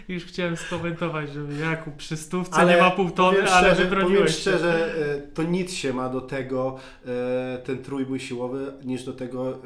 [0.08, 1.40] Już chciałem skomentować, że
[1.70, 5.42] Jakub przy stówce Ale nie ma pół tony, powiem ale szczerze, powiem szczerze, e, to
[5.42, 6.76] nic się ma do tego,
[7.06, 9.56] e, ten trójbój siłowy, niż do tego, e,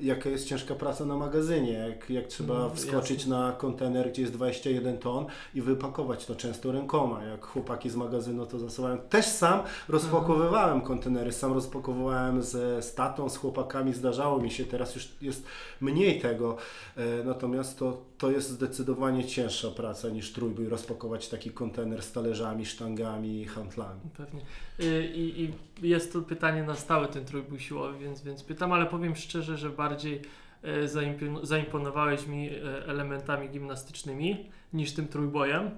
[0.00, 1.72] jaka jest ciężka praca na magazynie.
[1.72, 3.38] Jak, jak trzeba No, wskoczyć jasne.
[3.38, 7.24] na kontener, gdzie jest 21 ton i wypakować to często rękoma.
[7.24, 8.98] Jak chłopaki z magazynu to zasuwają.
[8.98, 14.64] Też sam rozpakowywałem kontenery, sam rozpakowywałem ze statą, z chłopakami, zdarzało mi się.
[14.64, 15.46] Teraz już jest
[15.80, 16.56] mniej tego.
[16.96, 22.66] E, Natomiast to, to jest zdecydowanie cięższa praca niż trójbój, rozpakować taki kontener z talerzami,
[22.66, 24.00] sztangami i handlami.
[24.16, 24.40] Pewnie.
[24.80, 28.86] Y, I, I jest to pytanie na stałe, ten trójbój siłowy, więc, więc pytam, ale
[28.86, 30.22] powiem szczerze, że bardziej
[30.62, 35.70] e, zaimpon- zaimponowałeś mi e, elementami gimnastycznymi niż tym trójbojem,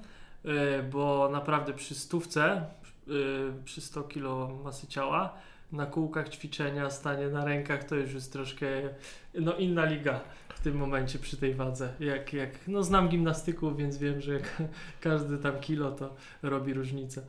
[0.92, 2.64] bo naprawdę przy stówce,
[3.64, 5.34] przy 100 kg masy ciała,
[5.72, 8.66] na kółkach ćwiczenia, stanie na rękach, to już jest troszkę
[9.34, 10.20] no, inna liga
[10.64, 11.92] tym momencie przy tej wadze.
[12.00, 14.62] Jak, jak, no znam gimnastyków, więc wiem, że jak
[15.00, 17.22] każdy tam kilo to robi różnicę.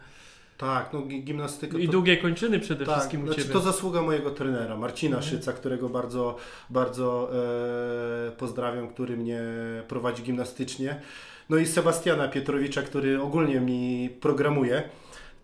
[0.58, 1.92] Tak, no gi- gimnastyka I to...
[1.92, 3.54] długie kończyny przede Tak, wszystkim u znaczy Ciebie.
[3.54, 5.34] to zasługa mojego trenera, Marcina Mhm.
[5.36, 6.38] Szyca, którego bardzo,
[6.70, 7.30] bardzo
[8.28, 9.40] e, pozdrawiam, który mnie
[9.88, 11.02] prowadzi gimnastycznie.
[11.50, 14.84] No i Sebastiana Pietrowicza, który ogólnie mi programuje.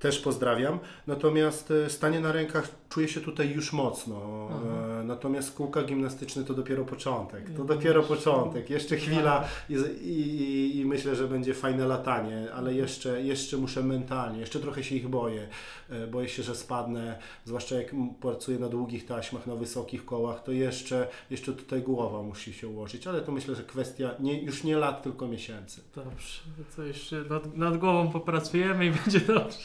[0.02, 0.80] Też pozdrawiam.
[1.08, 4.48] Natomiast e, stanie na rękach czuję się tutaj już mocno.
[4.52, 5.00] Aha.
[5.02, 7.50] E, natomiast kółka gimnastyczne to dopiero początek.
[7.58, 8.70] To dopiero początek.
[8.70, 9.74] Jeszcze chwila i,
[10.04, 14.96] i, i myślę, że będzie fajne latanie, ale jeszcze, jeszcze muszę mentalnie, jeszcze trochę się
[14.96, 15.48] ich boję.
[15.90, 17.92] E, Boję się, że spadnę, zwłaszcza jak
[18.22, 23.08] pracuję na długich taśmach, na wysokich kołach, to jeszcze, jeszcze tutaj głowa musi się ułożyć,
[23.08, 25.82] ale to myślę, że kwestia nie, już nie lat, tylko miesięcy.
[25.96, 26.42] Dobrze,
[26.76, 29.58] to jeszcze nad, nad głową popracujemy i będzie dobrze.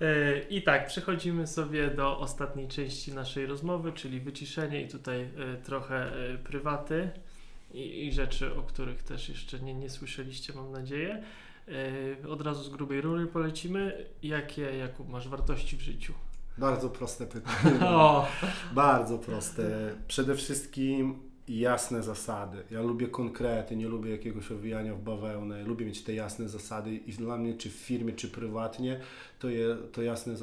[0.00, 5.56] E, I tak, przechodzimy sobie do ostatniej części naszej rozmowy, czyli wyciszenie i tutaj e,
[5.62, 7.10] trochę e, prywaty
[7.72, 11.22] i, i rzeczy, o których też jeszcze nie, nie słyszeliście, mam nadzieję.
[12.28, 14.06] Od razu z grubej rury polecimy.
[14.22, 16.12] Jakie, Jakub, masz wartości w życiu?
[16.58, 17.80] Bardzo proste pytanie.
[17.86, 18.28] O,
[18.72, 19.62] Bardzo proste.
[20.08, 22.62] Przede wszystkim jasne zasady.
[22.70, 25.62] Ja lubię konkrety, nie lubię jakiegoś owijania w bawełnę.
[25.64, 29.00] Lubię mieć te jasne zasady i dla mnie, czy w firmie, czy prywatnie,
[29.38, 30.34] to, je, to jasne,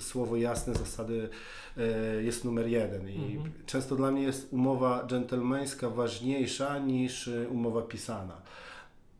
[0.00, 1.28] słowo jasne zasady
[1.76, 3.08] e, jest numer jeden.
[3.08, 3.52] I Mhm.
[3.66, 8.42] często dla mnie jest umowa dżentelmeńska ważniejsza niż e, umowa pisana.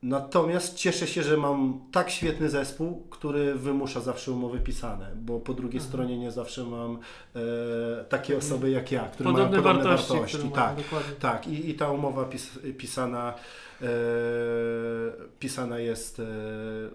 [0.09, 5.55] Natomiast cieszę się, że mam tak świetny zespół, który wymusza zawsze umowy pisane, bo po
[5.55, 5.88] drugiej Mhm.
[5.92, 6.98] stronie nie zawsze mam
[7.36, 10.48] e, takie osoby jak ja, które Podobne, mają podobne wartości, wartości.
[10.55, 11.46] tak, mają, tak.
[11.48, 13.34] I, i ta umowa pis, pisana,
[15.39, 16.25] pisana jest e,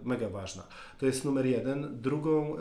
[0.04, 0.64] mega ważna.
[0.98, 2.02] To jest numer jeden.
[2.02, 2.60] Drugą e,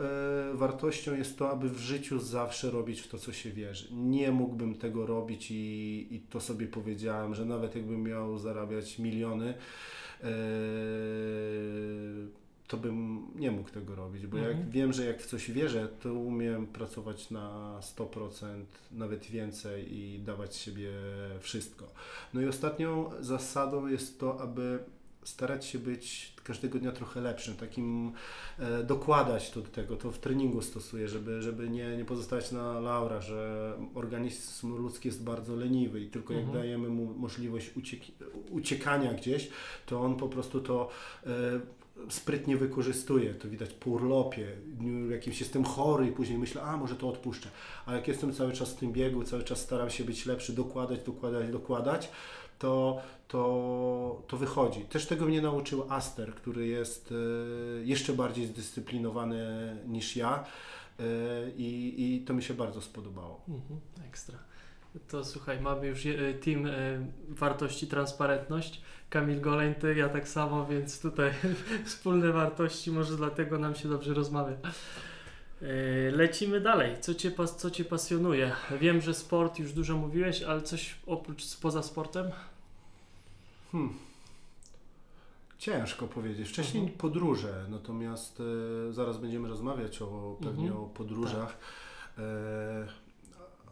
[0.53, 3.87] wartością jest to, aby w życiu zawsze robić w to, co się wierzy.
[3.91, 9.53] Nie mógłbym tego robić i, i to sobie powiedziałem, że nawet jakbym miał zarabiać miliony,
[10.23, 10.29] e,
[12.69, 14.57] to bym nie mógł tego robić, bo Mhm.
[14.57, 20.19] jak wiem, że jak w coś wierzę, to umiem pracować na 100%, nawet więcej i
[20.19, 20.91] dawać siebie
[21.39, 21.85] wszystko.
[22.33, 24.79] No i ostatnią zasadą jest to, aby
[25.23, 28.11] starać się być każdego dnia trochę lepszym, takim
[28.59, 32.79] e, dokładać to do tego, to w treningu stosuję, żeby, żeby nie, nie pozostawać na
[32.79, 36.61] laura, że organizm ludzki jest bardzo leniwy i tylko jak Mhm.
[36.63, 38.11] dajemy mu możliwość uciek-
[38.49, 39.49] uciekania gdzieś,
[39.85, 40.89] to on po prostu to
[41.25, 41.29] e,
[42.09, 43.33] sprytnie wykorzystuje.
[43.33, 44.47] To widać po urlopie,
[45.11, 47.49] jakimś jestem chory i później myślę, a może to odpuszczę.
[47.85, 50.99] A jak jestem cały czas w tym biegu, cały czas staram się być lepszy, dokładać,
[50.99, 52.09] dokładać, dokładać,
[52.59, 54.81] to, to, to wychodzi.
[54.81, 60.45] Też tego mnie nauczył Aster, który jest e, jeszcze bardziej zdyscyplinowany niż ja
[60.99, 61.03] e,
[61.57, 63.41] i, i to mi się bardzo spodobało.
[63.47, 64.48] Mhm, ekstra.
[65.07, 66.71] To słuchaj, mamy już je- team e,
[67.29, 68.81] wartości transparentność.
[69.09, 71.31] Kamil Goleń, ty, ja tak samo, więc tutaj
[71.85, 74.55] wspólne wartości, może dlatego nam się dobrze rozmawia.
[75.61, 76.95] E, Lecimy dalej.
[77.01, 78.51] Co cię, pas, co cię pasjonuje?
[78.81, 82.31] Wiem, że sport już dużo mówiłeś, ale coś oprócz poza sportem?
[83.71, 83.93] Hmm.
[85.57, 86.49] Ciężko powiedzieć.
[86.49, 86.99] Wcześniej Mhm.
[86.99, 88.41] podróże, natomiast
[88.89, 90.83] e, zaraz będziemy rozmawiać o pewnie Mhm.
[90.83, 91.57] o podróżach.
[92.17, 92.87] E,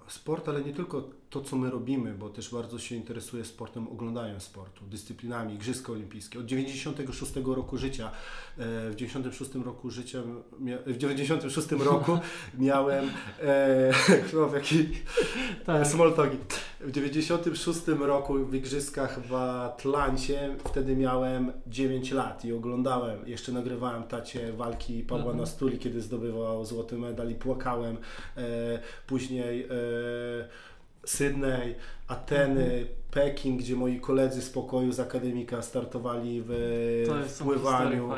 [0.08, 4.40] sport, ale nie tylko to, co my robimy, bo też bardzo się interesuję sportem, oglądaniem
[4.40, 6.40] sportu, dyscyplinami, Igrzyska Olimpijskie.
[6.40, 8.12] Od 96 roku życia,
[8.58, 10.20] e, w 96 roku życia,
[10.86, 12.20] w 96 roku
[12.58, 13.10] miałem
[13.42, 13.92] e,
[14.34, 14.90] no, w jaki,
[15.66, 15.88] Tak.
[15.94, 16.38] Small talki.
[16.80, 24.04] W 96 roku w Igrzyskach w Atlancie, wtedy miałem 9 lat i oglądałem, jeszcze nagrywałem
[24.04, 25.38] tacie walki Pawła Mhm.
[25.38, 27.98] Nastuli, kiedy zdobywał złoty medal i płakałem.
[28.38, 29.68] E, później e,
[31.10, 31.76] Sydney,
[32.08, 32.86] Ateny, Mhm.
[33.12, 36.52] Pekin, gdzie moi koledzy z pokoju z akademika startowali w
[37.08, 38.10] To pływaniu.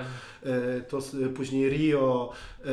[0.43, 2.31] E, to s- później Rio
[2.65, 2.69] e,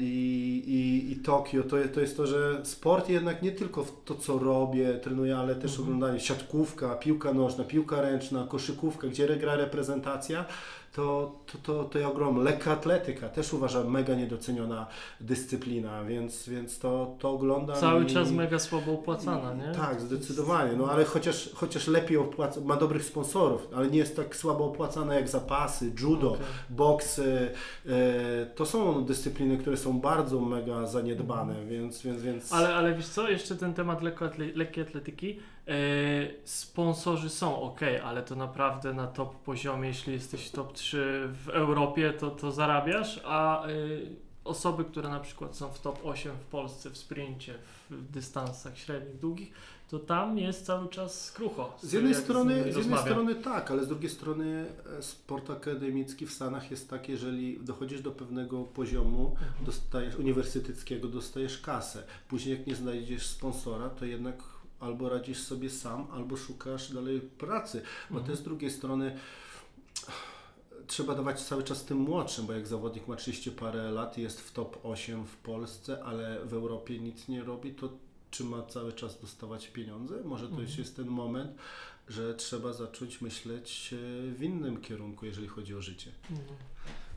[0.00, 4.14] i, i, i Tokio, to, to jest to, że sport jednak nie tylko w to,
[4.14, 5.82] co robię, trenuję, ale też Mhm.
[5.88, 10.44] oglądanie siatkówka, piłka nożna, piłka ręczna, koszykówka, gdzie gra reprezentacja,
[10.94, 12.42] to, to, to, to ja ogromnie.
[12.42, 14.86] Lekka atletyka też uważam mega niedoceniona
[15.20, 17.76] dyscyplina, więc, więc to, to oglądam.
[17.76, 19.72] Cały i- czas mega słabo opłacana, nie?
[19.74, 20.72] tak, zdecydowanie.
[20.76, 25.14] No ale chociaż, chociaż lepiej opłaca, ma dobrych sponsorów, ale nie jest tak słabo opłacana
[25.14, 26.46] jak zapasy, judo, Okej.
[26.70, 27.18] boks.
[27.18, 27.22] y,
[27.86, 27.90] y,
[28.54, 33.28] To są dyscypliny, które są bardzo mega zaniedbane, więc, więc, więc Ale, ale wiesz co,
[33.30, 35.38] jeszcze ten temat lekko atle- lekkiej atletyki.
[35.70, 35.74] E,
[36.44, 42.12] sponsorzy są ok, ale to naprawdę na top poziomie, jeśli jesteś top 3 w Europie,
[42.12, 43.70] to, to zarabiasz, a e,
[44.44, 47.54] osoby, które na przykład są w top 8 w Polsce w sprincie,
[47.90, 49.52] w dystansach średnich, długich,
[49.90, 51.76] to tam jest cały czas krucho.
[51.82, 54.66] z jednej, jak strony, nimi z jednej strony tak, ale z drugiej strony
[54.98, 59.50] e, sport akademicki w Stanach jest tak, jeżeli dochodzisz do pewnego poziomu, Mhm.
[59.66, 62.02] dostajesz uniwersyteckiego, dostajesz kasę.
[62.28, 64.42] Później jak nie znajdziesz sponsora, to jednak
[64.80, 67.82] albo radzisz sobie sam, albo szukasz dalej pracy.
[68.10, 68.26] Bo Mhm.
[68.26, 69.16] też z drugiej strony
[70.86, 74.40] trzeba dawać cały czas tym młodszym, bo jak zawodnik ma 30 parę lat i jest
[74.40, 77.88] w top 8 w Polsce, ale w Europie nic nie robi, to
[78.30, 80.22] czy ma cały czas dostawać pieniądze?
[80.24, 80.78] Może to już Mhm.
[80.78, 81.50] jest ten moment,
[82.08, 83.96] że trzeba zacząć myśleć e,
[84.34, 86.12] w innym kierunku, jeżeli chodzi o życie.
[86.30, 86.48] Mhm.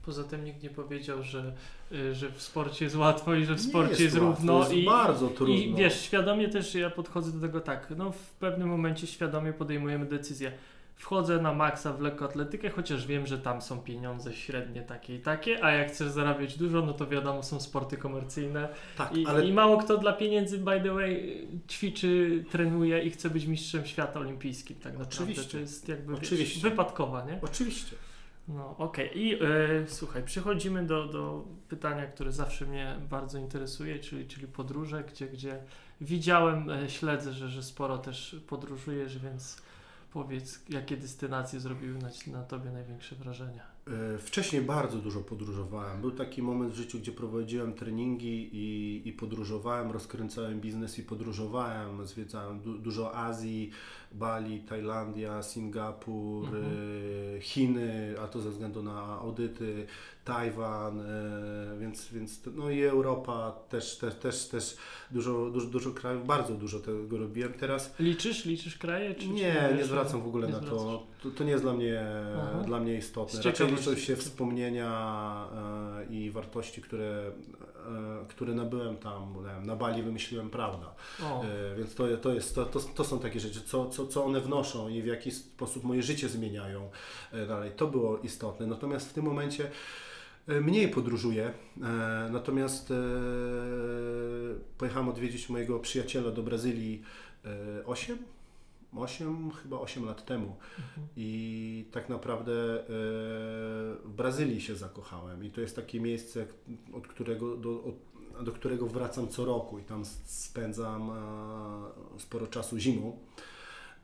[0.05, 1.53] Poza tym nikt nie powiedział, że,
[1.91, 4.59] y, że w sporcie jest łatwo i że w sporcie jest, łatwo, równo.
[4.59, 5.55] jest i, bardzo trudno.
[5.55, 10.05] I wiesz, świadomie też ja podchodzę do tego tak, no w pewnym momencie świadomie podejmujemy
[10.05, 10.51] decyzję.
[10.95, 15.63] Wchodzę na maksa w lekkoatletykę, chociaż wiem, że tam są pieniądze średnie takie i takie,
[15.63, 19.53] a jak chcesz zarabiać dużo, no to wiadomo, są sporty komercyjne tak, i, ale i
[19.53, 24.75] mało kto dla pieniędzy, by the way, ćwiczy, trenuje i chce być mistrzem świata olimpijskim
[24.75, 25.23] tak naprawdę.
[25.23, 25.51] Oczywiście.
[25.51, 26.69] To jest jakby wiesz, Oczywiście.
[26.69, 27.39] wypadkowa, nie?
[27.41, 27.95] oczywiście.
[28.47, 29.19] No okej.
[29.19, 29.37] I e,
[29.87, 35.63] słuchaj, przechodzimy do, do pytania, które zawsze mnie bardzo interesuje, czyli, czyli podróże, gdzie, gdzie
[36.01, 39.61] widziałem, e, śledzę, że, że sporo też podróżujesz, więc
[40.13, 43.61] powiedz, jakie destynacje zrobiły na, na tobie największe wrażenie?
[43.87, 46.01] E, Wcześniej bardzo dużo podróżowałem.
[46.01, 52.07] Był taki moment w życiu, gdzie prowadziłem treningi i, i podróżowałem, rozkręcałem biznes i podróżowałem.
[52.07, 53.71] Zwiedzałem du, dużo Azji,
[54.13, 56.63] Bali, Tajlandia, Singapur, Mhm.
[57.37, 59.85] e, Chiny, a to ze względu na audyty,
[60.25, 61.03] Tajwan, e,
[61.79, 64.77] więc, więc no i Europa też, też, też, też
[65.11, 67.53] dużo, dużo, dużo krajów, bardzo dużo tego robiłem.
[67.53, 69.15] Teraz Liczysz, liczysz kraje?
[69.15, 71.05] Czy, czy nie, nie zwracam w ogóle na to.
[71.23, 71.29] to.
[71.31, 72.01] To nie jest dla mnie,
[72.37, 72.63] Aha.
[72.65, 73.41] dla mnie istotne.
[73.41, 75.47] Raczej liczą się wspomnienia
[76.09, 77.31] e, i wartości, które,
[78.21, 79.35] e, które nabyłem tam.
[79.63, 80.95] Na Bali wymyśliłem prawda.
[81.23, 84.25] O, E, więc to, to, jest, to, to, to są takie rzeczy, co, co, co
[84.25, 86.89] one wnoszą i w jaki sposób moje życie zmieniają
[87.31, 87.71] e, dalej.
[87.71, 88.67] To było istotne.
[88.67, 89.71] Natomiast w tym momencie
[90.47, 91.53] mniej podróżuję.
[92.31, 92.93] Natomiast
[94.77, 97.01] pojechałem odwiedzić mojego przyjaciela do Brazylii
[97.45, 98.17] e, 8?
[98.95, 100.55] 8, chyba 8 lat temu.
[100.79, 101.07] mhm.
[101.15, 102.85] I tak naprawdę e,
[104.03, 105.43] w Brazylii się zakochałem.
[105.43, 106.45] I to jest takie miejsce,
[106.93, 107.95] od którego, do, od,
[108.43, 113.19] do którego wracam co roku i tam spędzam e, sporo czasu zimą.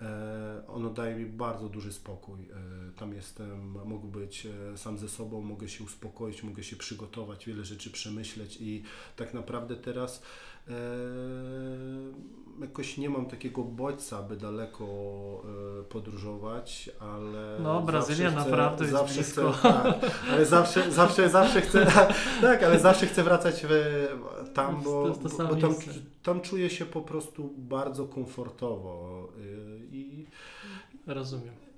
[0.02, 2.48] E, ono daje mi bardzo duży spokój.
[2.96, 7.92] Tam jestem, mogę być sam ze sobą, mogę się uspokoić, mogę się przygotować, wiele rzeczy
[7.92, 8.84] przemyśleć i
[9.16, 10.22] tak naprawdę teraz
[12.62, 14.86] jakoś nie mam takiego bodźca, aby daleko
[15.80, 19.52] e, podróżować, ale No, Brazylia zawsze chcę- naprawdę jest zawsze blisko.
[19.52, 21.86] Chcę, tak, ale zawsze, zawsze, zawsze chcę,
[22.42, 24.08] tak, ale zawsze chcę wracać w,
[24.54, 25.16] tam, bo,
[25.48, 25.76] bo, tam,
[26.24, 30.26] tam czuję się po prostu bardzo komfortowo y, i
[31.08, 31.69] Rozumiem.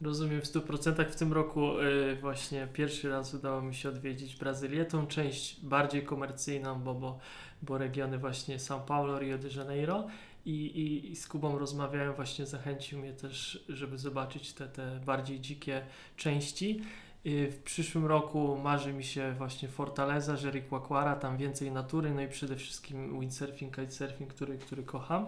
[0.00, 1.04] Rozumiem w 100%.
[1.04, 6.02] W tym roku y, właśnie pierwszy raz udało mi się odwiedzić Brazylię, tą część bardziej
[6.02, 7.18] komercyjną, bo, bo,
[7.62, 10.06] bo regiony właśnie São Paulo, Rio de Janeiro
[10.46, 15.40] i, i, i z Kubą rozmawiałem, właśnie zachęcił mnie też, żeby zobaczyć te, te bardziej
[15.40, 15.82] dzikie
[16.16, 16.80] części.
[17.26, 22.28] Y, W przyszłym roku marzy mi się właśnie Fortaleza, Jericoacoara, tam więcej natury, no i
[22.28, 25.26] przede wszystkim windsurfing, kitesurfing, który, który kocham.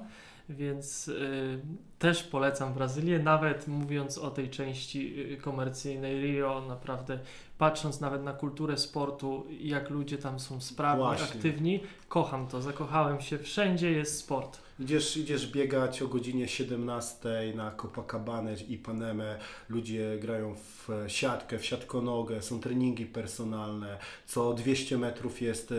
[0.52, 1.60] Więc y,
[1.98, 7.18] też polecam Brazylię, nawet mówiąc o tej części y, komercyjnej Rio, naprawdę
[7.58, 11.26] patrząc nawet na kulturę sportu, jak ludzie tam są sprawni, Właśnie.
[11.26, 14.58] aktywni, kocham to, zakochałem się, wszędzie jest sport.
[14.82, 19.38] Idziesz, idziesz biegać o godzinie 17 na Copacabanę i Panemę.
[19.68, 23.98] Ludzie grają w siatkę, w siatkonogę, są treningi personalne.
[24.26, 25.76] Co 200 metrów jest e,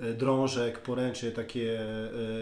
[0.00, 1.80] e, drążek, poręcze, takie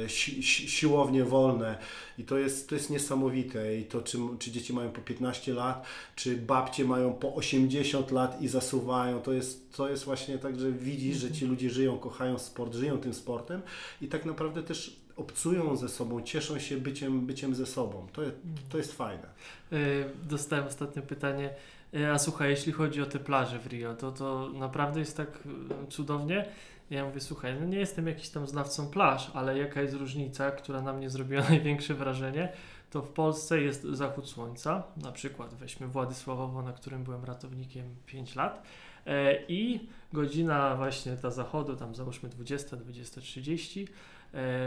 [0.04, 1.78] e, si, siłownie wolne.
[2.18, 3.76] I to jest, to jest niesamowite.
[3.76, 5.86] I to, czy, czy dzieci mają po 15 lat,
[6.16, 9.22] czy babcie mają po 80 lat i zasuwają.
[9.22, 12.98] To jest, to jest właśnie tak, że widzisz, że ci ludzie żyją, kochają sport, żyją
[12.98, 13.62] tym sportem
[14.02, 18.06] i tak naprawdę też obcują ze sobą, cieszą się byciem, byciem ze sobą.
[18.12, 18.36] To, jest-
[18.68, 19.26] to jest fajne.
[19.72, 21.50] Y, Dostałem ostatnie pytanie.
[21.94, 25.28] Y, A słuchaj, jeśli chodzi o te plaże w Rio, to, to naprawdę jest tak
[25.28, 26.44] y, cudownie.
[26.90, 30.82] Ja mówię, słuchaj, no nie jestem jakiś tam znawcą plaż, ale jaka jest różnica, która
[30.82, 32.52] na mnie zrobiła największe wrażenie,
[32.90, 38.34] to w Polsce jest zachód słońca, na przykład weźmy Władysławowo, na którym byłem ratownikiem 5
[38.34, 38.62] lat
[39.06, 43.86] e, i godzina właśnie ta zachodu, tam załóżmy 20, 20.30, e,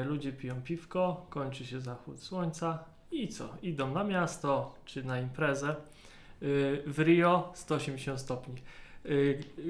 [0.05, 3.49] ludzie piją piwko, kończy się zachód słońca, i co?
[3.61, 5.75] Idą na miasto czy na imprezę.
[6.41, 8.55] Yy, W Rio 180 stopni.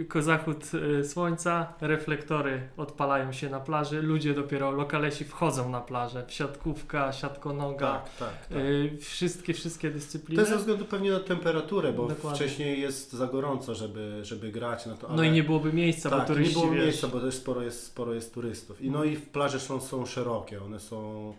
[0.09, 6.23] Ko- Zachód yy, słońca, reflektory odpalają się na plaży, ludzie dopiero lokalesi wchodzą na plażę.
[6.27, 8.47] Siatkówka, siatkonoga, Tak, tak.
[8.47, 8.57] tak.
[8.57, 10.41] yy, wszystkie, wszystkie To dyscypliny.
[10.41, 12.39] jest ze względu pewnie na temperaturę, bo Dokładnie.
[12.39, 15.15] wcześniej jest za gorąco, żeby, żeby grać na to.
[15.15, 17.61] No i nie byłoby miejsca, tak, bo turyści, nie było wiesz, miejsca, bo też sporo
[17.61, 18.81] jest, sporo jest turystów.
[18.81, 21.33] I no i plaże są, są szerokie, one są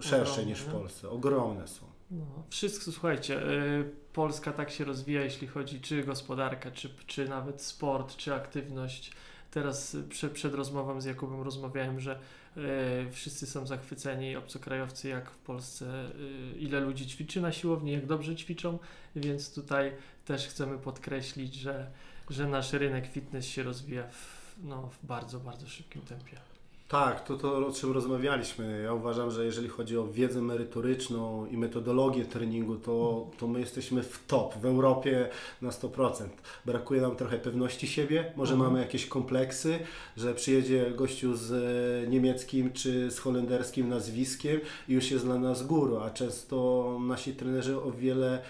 [0.00, 0.66] szersze Ogromne, niż w.
[0.72, 1.86] Polsce, ogromne są.
[2.10, 7.62] No, wszystko, słuchajcie, yy, Polska tak się rozwija, jeśli chodzi czy gospodarka, czy, czy nawet
[7.62, 9.12] sport, czy aktywność.
[9.50, 12.18] Teraz y, prze, przed rozmową z Jakubem rozmawiałem, że
[12.56, 12.62] yy,
[13.10, 16.10] wszyscy są zachwyceni, obcokrajowcy, jak w Polsce,
[16.52, 18.78] yy, ile ludzi ćwiczy na siłowni, jak dobrze ćwiczą,
[19.16, 19.92] więc tutaj
[20.24, 21.90] też chcemy podkreślić, że,
[22.30, 26.51] że nasz rynek fitness się rozwija w, no, w bardzo, bardzo szybkim tempie.
[26.92, 28.82] Tak, to to o czym rozmawialiśmy.
[28.84, 34.02] Ja uważam, że jeżeli chodzi o wiedzę merytoryczną i metodologię treningu, to, to my jesteśmy
[34.02, 35.28] w top w Europie
[35.62, 36.28] na 100%.
[36.66, 38.70] Brakuje nam trochę pewności siebie, może Mhm.
[38.70, 39.78] mamy jakieś kompleksy,
[40.16, 45.66] że przyjedzie gościu z e, niemieckim czy z holenderskim nazwiskiem i już jest dla nas
[45.66, 48.42] guru, a często nasi trenerzy o wiele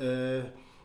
[0.00, 0.04] e,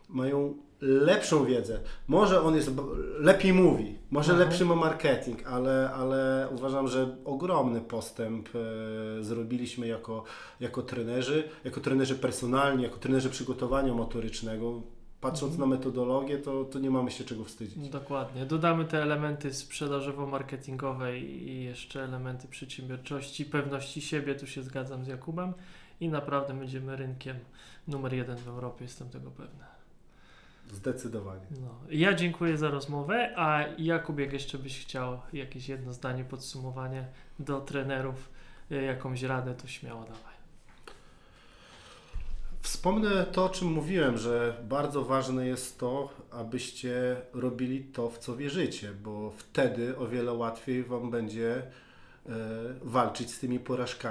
[0.08, 1.80] mają lepszą wiedzę.
[2.08, 2.70] Może on jest
[3.18, 4.48] lepiej mówi, może Mhm.
[4.48, 10.24] lepszy ma marketing, ale, ale uważam, że ogromny postęp e, zrobiliśmy jako,
[10.60, 14.82] jako trenerzy, jako trenerzy personalni, jako trenerzy przygotowania motorycznego.
[15.20, 15.70] patrząc Mhm.
[15.70, 17.88] na metodologię, to, to nie mamy się czego wstydzić.
[17.88, 18.46] Dokładnie.
[18.46, 25.52] Dodamy te elementy sprzedażowo-marketingowe i jeszcze elementy przedsiębiorczości, pewności siebie, tu się zgadzam z Jakubem
[26.00, 27.36] i naprawdę będziemy rynkiem
[27.88, 29.64] numer jeden w Europie, jestem tego pewny.
[30.72, 31.46] Zdecydowanie.
[31.50, 31.80] No.
[31.90, 37.06] Ja dziękuję za rozmowę, a Jakub, jak jeszcze byś chciał jakieś jedno zdanie, podsumowanie
[37.38, 38.30] do trenerów,
[38.72, 40.36] y, jakąś radę, to śmiało dawaj.
[42.60, 48.36] Wspomnę to, o czym mówiłem, że bardzo ważne jest to, abyście robili to, w co
[48.36, 52.32] wierzycie, bo wtedy o wiele łatwiej Wam będzie e,
[52.82, 53.96] walczyć z tymi porażkami.